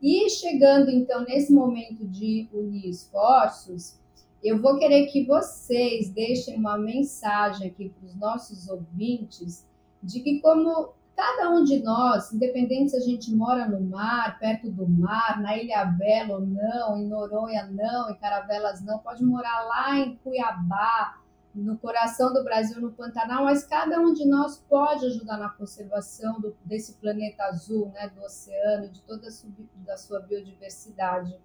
[0.00, 3.98] E chegando então nesse momento de unir esforços,
[4.40, 9.66] eu vou querer que vocês deixem uma mensagem aqui para os nossos ouvintes
[10.00, 14.70] de que como cada um de nós, independente se a gente mora no mar, perto
[14.70, 19.66] do mar, na Ilha Bela ou não, em Noronha não, em Caravelas não, pode morar
[19.66, 21.20] lá em Cuiabá,
[21.54, 26.40] no coração do Brasil, no Pantanal, mas cada um de nós pode ajudar na conservação
[26.40, 31.36] do, desse planeta azul, né, do oceano, de toda a sua, da sua biodiversidade.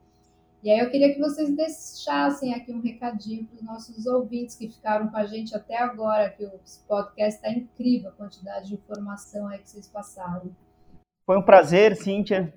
[0.66, 4.68] E aí eu queria que vocês deixassem aqui um recadinho para os nossos ouvintes que
[4.68, 9.48] ficaram com a gente até agora, que o podcast está incrível, a quantidade de informação
[9.48, 10.50] aí que vocês passaram.
[11.24, 12.52] Foi um prazer, Cíntia,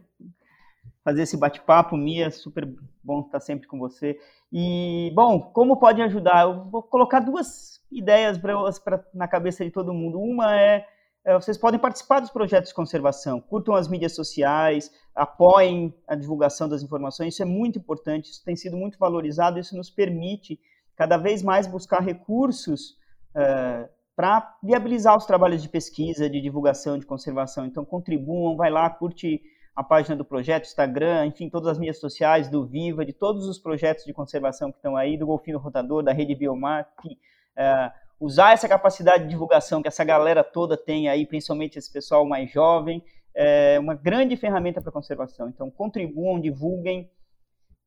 [1.05, 2.67] fazer esse bate-papo, Mia, super
[3.05, 4.19] bom estar sempre com você.
[4.51, 6.45] E, bom, como pode ajudar?
[6.45, 10.19] Eu vou colocar duas ideias pra, pra, na cabeça de todo mundo.
[10.19, 10.87] Uma é,
[11.35, 16.83] vocês podem participar dos projetos de conservação, curtam as mídias sociais, apoiem a divulgação das
[16.83, 20.59] informações, isso é muito importante, isso tem sido muito valorizado, isso nos permite
[20.97, 22.97] cada vez mais buscar recursos
[23.35, 27.65] uh, para viabilizar os trabalhos de pesquisa, de divulgação, de conservação.
[27.65, 29.41] Então, contribuam, vai lá, curte
[29.77, 33.61] a página do projeto, Instagram, enfim, todas as mídias sociais, do Viva, de todos os
[33.61, 37.17] projetos de conservação que estão aí, do Golfinho Rotador, da Rede Biomar, que,
[37.57, 42.27] é, usar essa capacidade de divulgação que essa galera toda tem aí, principalmente esse pessoal
[42.27, 43.03] mais jovem,
[43.35, 45.49] é uma grande ferramenta para conservação.
[45.49, 47.11] Então, contribuam, divulguem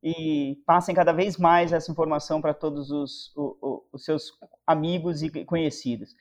[0.01, 3.31] e passem cada vez mais essa informação para todos os,
[3.91, 4.31] os, seus
[4.65, 6.15] amigos e conhecidos.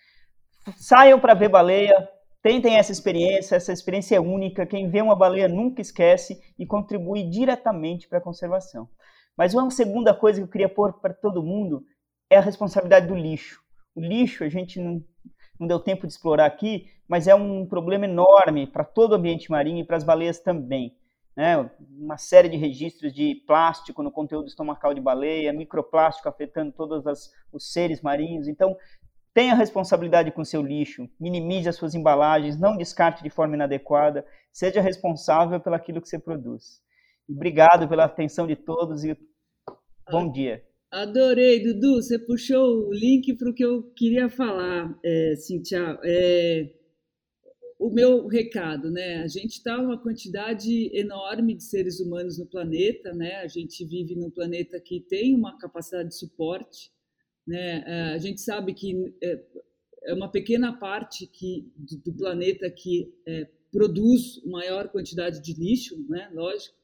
[0.77, 2.09] Saiam para ver baleia,
[2.43, 4.65] Tentem essa experiência, essa experiência é única.
[4.65, 8.89] Quem vê uma baleia nunca esquece e contribui diretamente para a conservação.
[9.37, 11.85] Mas uma segunda coisa que eu queria pôr para todo mundo
[12.31, 13.61] é a responsabilidade do lixo.
[13.95, 15.05] O lixo a gente não,
[15.59, 19.51] não deu tempo de explorar aqui, mas é um problema enorme para todo o ambiente
[19.51, 20.97] marinho e para as baleias também.
[21.37, 21.71] Né?
[21.99, 27.33] Uma série de registros de plástico no conteúdo estomacal de baleia, microplástico afetando todos as,
[27.53, 28.49] os seres marinhos.
[28.49, 28.77] Então,
[29.33, 34.81] Tenha responsabilidade com seu lixo, minimize as suas embalagens, não descarte de forma inadequada, seja
[34.81, 36.83] responsável pelo aquilo que você produz.
[37.29, 39.17] E obrigado pela atenção de todos e
[40.11, 40.65] bom dia.
[40.91, 42.03] Adorei, Dudu.
[42.03, 45.99] Você puxou o link para o que eu queria falar, é, Cintia.
[46.03, 46.69] É,
[47.79, 49.23] o meu recado, né?
[49.23, 53.37] A gente está uma quantidade enorme de seres humanos no planeta, né?
[53.37, 56.91] A gente vive num planeta que tem uma capacidade de suporte,
[57.47, 57.85] né?
[57.87, 59.43] É, a gente sabe que é,
[60.07, 61.73] é uma pequena parte que,
[62.05, 66.29] do, planeta que é, produz maior quantidade de lixo, né?
[66.35, 66.77] Lógico.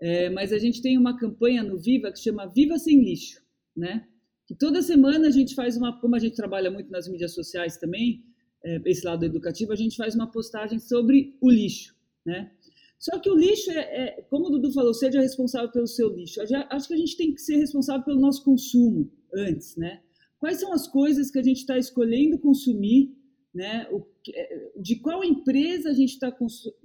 [0.00, 3.39] É, mas a gente tem uma campanha no Viva que chama Viva Sem Lixo,
[3.76, 4.06] né?
[4.46, 7.76] Que toda semana a gente faz uma, como a gente trabalha muito nas mídias sociais
[7.76, 8.24] também,
[8.64, 11.94] é, esse lado educativo, a gente faz uma postagem sobre o lixo,
[12.24, 12.50] né?
[12.98, 16.40] Só que o lixo é, é como o Dudu falou, seja responsável pelo seu lixo.
[16.42, 20.02] acho que a gente tem que ser responsável pelo nosso consumo antes, né?
[20.38, 23.14] Quais são as coisas que a gente está escolhendo consumir,
[23.52, 23.88] né?
[23.90, 26.30] O, é, de qual empresa a gente está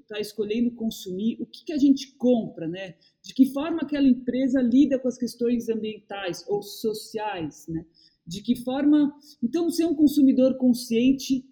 [0.08, 2.96] tá escolhendo consumir, o que, que a gente compra, né?
[3.24, 7.86] De que forma aquela empresa lida com as questões ambientais ou sociais, né?
[8.26, 9.14] De que forma,
[9.44, 11.46] então, ser um consumidor consciente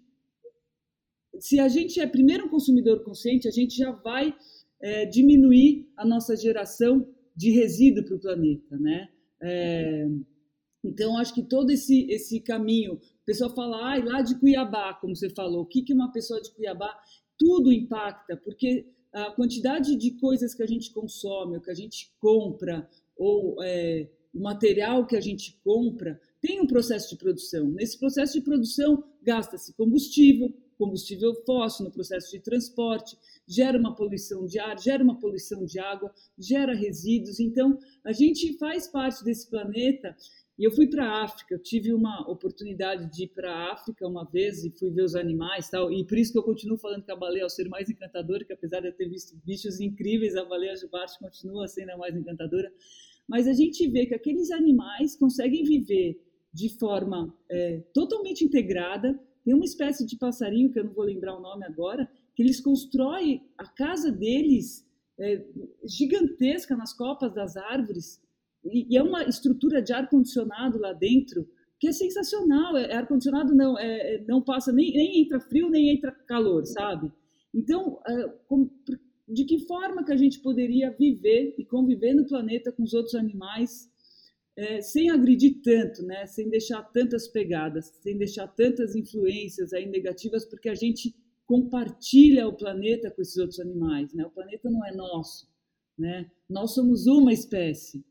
[1.40, 4.34] se a gente é primeiro um consumidor consciente, a gente já vai
[4.80, 9.08] é, diminuir a nossa geração de resíduo para o planeta, né?
[9.42, 10.06] É,
[10.84, 15.16] então, acho que todo esse, esse caminho, o pessoal fala, ah, lá de Cuiabá, como
[15.16, 16.94] você falou, o que, que uma pessoa de Cuiabá,
[17.38, 22.12] tudo impacta, porque a quantidade de coisas que a gente consome, o que a gente
[22.20, 27.66] compra, ou é, o material que a gente compra, tem um processo de produção.
[27.68, 33.16] Nesse processo de produção, gasta-se combustível, combustível fóssil no processo de transporte,
[33.46, 37.40] gera uma poluição de ar, gera uma poluição de água, gera resíduos.
[37.40, 40.14] Então, a gente faz parte desse planeta.
[40.56, 44.06] E eu fui para a África, eu tive uma oportunidade de ir para a África
[44.06, 45.92] uma vez e fui ver os animais tal.
[45.92, 48.44] E por isso que eu continuo falando que a baleia é o ser mais encantador,
[48.46, 52.14] que apesar de eu ter visto bichos incríveis, a baleia jubarte continua sendo a mais
[52.16, 52.72] encantadora.
[53.26, 56.20] Mas a gente vê que aqueles animais conseguem viver
[56.52, 61.36] de forma é, totalmente integrada, tem uma espécie de passarinho, que eu não vou lembrar
[61.36, 64.86] o nome agora, que eles constroem a casa deles
[65.18, 65.44] é,
[65.84, 68.22] gigantesca nas copas das árvores,
[68.64, 71.46] e, e é uma estrutura de ar-condicionado lá dentro,
[71.78, 72.76] que é sensacional.
[72.76, 76.64] É, é ar-condicionado não, é, é, não passa, nem, nem entra frio, nem entra calor,
[76.64, 77.12] sabe?
[77.54, 78.70] Então, é, com,
[79.28, 83.14] de que forma que a gente poderia viver e conviver no planeta com os outros
[83.14, 83.88] animais
[84.56, 86.26] é, sem agredir tanto, né?
[86.26, 91.14] sem deixar tantas pegadas, sem deixar tantas influências aí negativas, porque a gente
[91.46, 94.12] compartilha o planeta com esses outros animais.
[94.14, 94.24] Né?
[94.24, 95.48] O planeta não é nosso.
[95.98, 96.30] Né?
[96.48, 98.04] Nós somos uma espécie.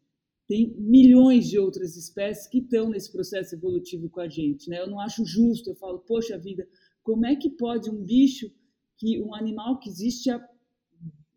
[0.54, 4.70] Tem milhões de outras espécies que estão nesse processo evolutivo com a gente.
[4.70, 4.80] Né?
[4.80, 6.68] Eu não acho justo, eu falo, poxa vida,
[7.02, 8.52] como é que pode um bicho,
[8.96, 10.40] que um animal que existe há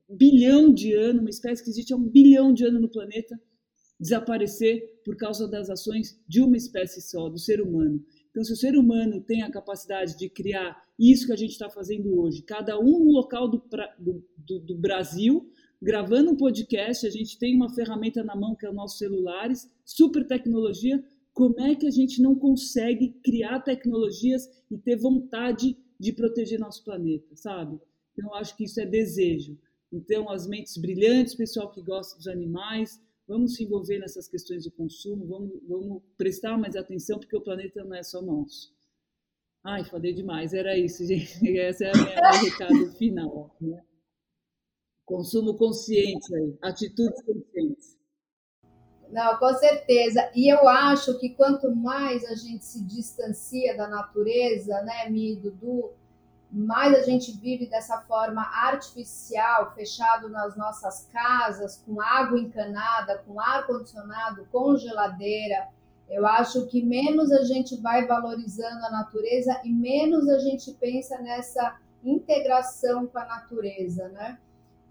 [0.07, 3.41] bilhão de anos, uma espécie que existe há um bilhão de anos no planeta,
[3.99, 8.05] desaparecer por causa das ações de uma espécie só, do ser humano.
[8.29, 11.71] Então, se o ser humano tem a capacidade de criar isso que a gente está
[11.71, 13.63] fazendo hoje, cada um no local do,
[13.99, 15.51] do, do, Brasil,
[15.81, 19.71] gravando um podcast, a gente tem uma ferramenta na mão que é os nossos celulares,
[19.85, 21.03] super tecnologia,
[21.33, 26.83] como é que a gente não consegue criar tecnologias e ter vontade de proteger nosso
[26.83, 27.79] planeta, sabe?
[28.13, 29.59] Então, eu acho que isso é desejo.
[29.93, 34.71] Então, as mentes brilhantes, pessoal que gosta dos animais, vamos se envolver nessas questões de
[34.71, 38.75] consumo, vamos, vamos prestar mais atenção, porque o planeta não é só nosso.
[39.63, 41.39] Ai, falei demais, era isso, gente.
[41.47, 43.57] Esse é o meu recado final.
[43.61, 43.83] Né?
[45.07, 47.97] Consumo consciente, aí, atitudes conscientes.
[49.09, 50.29] Não, com certeza.
[50.35, 55.37] E eu acho que quanto mais a gente se distancia da natureza, né, Mi e
[55.37, 55.93] Dudu,
[56.51, 63.39] mais a gente vive dessa forma artificial, fechado nas nossas casas, com água encanada, com
[63.41, 65.69] ar condicionado, com geladeira.
[66.09, 71.17] Eu acho que menos a gente vai valorizando a natureza e menos a gente pensa
[71.21, 74.39] nessa integração com a natureza, né?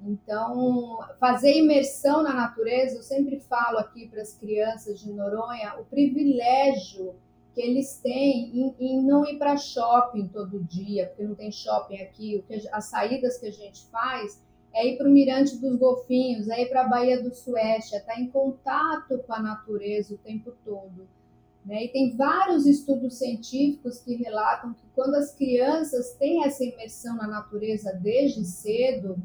[0.01, 5.85] Então, fazer imersão na natureza, eu sempre falo aqui para as crianças de Noronha, o
[5.85, 7.15] privilégio
[7.55, 12.01] que eles têm em, em não ir para shopping todo dia, porque não tem shopping
[12.01, 12.43] aqui.
[12.47, 14.43] Que, as saídas que a gente faz
[14.73, 17.99] é ir para o Mirante dos Golfinhos, é ir para a Baía do Sueste, é
[17.99, 21.07] estar em contato com a natureza o tempo todo.
[21.65, 21.85] Né?
[21.85, 27.25] E tem vários estudos científicos que relatam que quando as crianças têm essa imersão na
[27.25, 29.17] natureza desde cedo,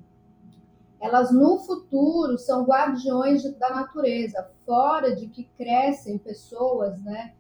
[1.01, 7.32] elas no futuro são guardiões da natureza, fora de que crescem pessoas, né?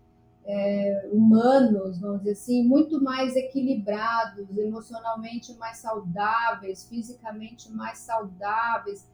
[0.44, 9.06] é, humanos, vamos dizer assim, muito mais equilibrados, emocionalmente mais saudáveis, fisicamente mais saudáveis.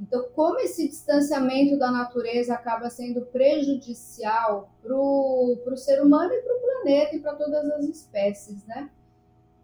[0.00, 6.56] Então, como esse distanciamento da natureza acaba sendo prejudicial para o ser humano e para
[6.56, 8.88] o planeta e para todas as espécies, né?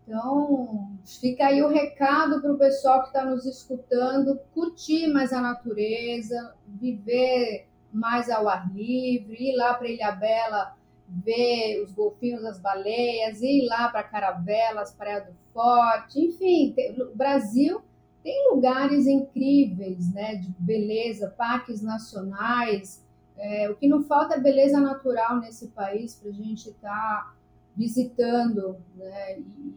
[0.07, 0.90] Então,
[1.20, 6.55] fica aí o recado para o pessoal que está nos escutando: curtir mais a natureza,
[6.66, 10.76] viver mais ao ar livre, ir lá para Ilha Bela
[11.09, 17.82] ver os golfinhos, as baleias, ir lá para Caravelas, Praia do Forte, enfim, o Brasil
[18.22, 23.05] tem lugares incríveis, né, de beleza, parques nacionais.
[23.36, 27.34] É, o que não falta é beleza natural nesse país para a gente estar tá
[27.76, 29.74] visitando, né, e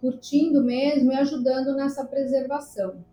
[0.00, 3.04] curtindo mesmo e ajudando nessa preservação.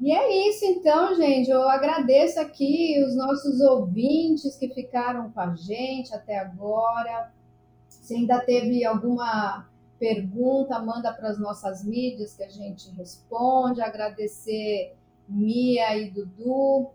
[0.00, 1.50] E é isso, então, gente.
[1.50, 7.32] Eu agradeço aqui os nossos ouvintes que ficaram com a gente até agora.
[7.88, 13.80] Se ainda teve alguma pergunta, manda para as nossas mídias que a gente responde.
[13.80, 14.94] Agradecer
[15.28, 16.90] Mia e Dudu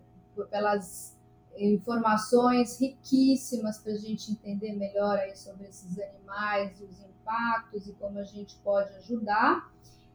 [0.49, 1.13] pelas
[1.57, 8.19] informações riquíssimas para a gente entender melhor aí sobre esses animais, os impactos e como
[8.19, 9.71] a gente pode ajudar.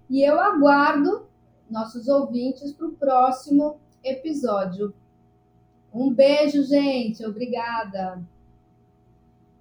[0.09, 1.27] E eu aguardo
[1.69, 4.95] nossos ouvintes para o próximo episódio.
[5.93, 7.25] Um beijo, gente.
[7.25, 8.23] Obrigada.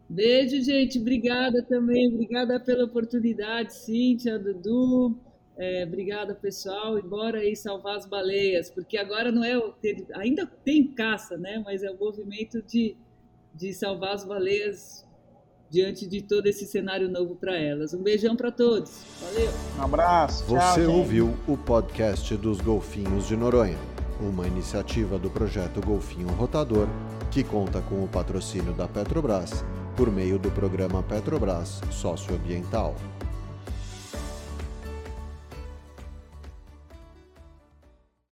[0.07, 0.99] Beijo, gente.
[0.99, 2.07] Obrigada também.
[2.13, 5.17] Obrigada pela oportunidade, Cíntia, Dudu.
[5.57, 6.99] É, obrigada, pessoal.
[6.99, 9.53] E bora aí salvar as baleias, porque agora não é.
[10.15, 11.61] Ainda tem caça, né?
[11.65, 12.95] Mas é o movimento de,
[13.53, 15.06] de salvar as baleias
[15.69, 17.93] diante de todo esse cenário novo para elas.
[17.93, 18.91] Um beijão para todos.
[19.21, 19.51] Valeu.
[19.77, 20.43] Um abraço.
[20.45, 23.77] Você tchau, ouviu o podcast dos Golfinhos de Noronha,
[24.19, 26.87] uma iniciativa do projeto Golfinho Rotador,
[27.31, 29.63] que conta com o patrocínio da Petrobras
[29.95, 32.95] por meio do programa Petrobras Socioambiental.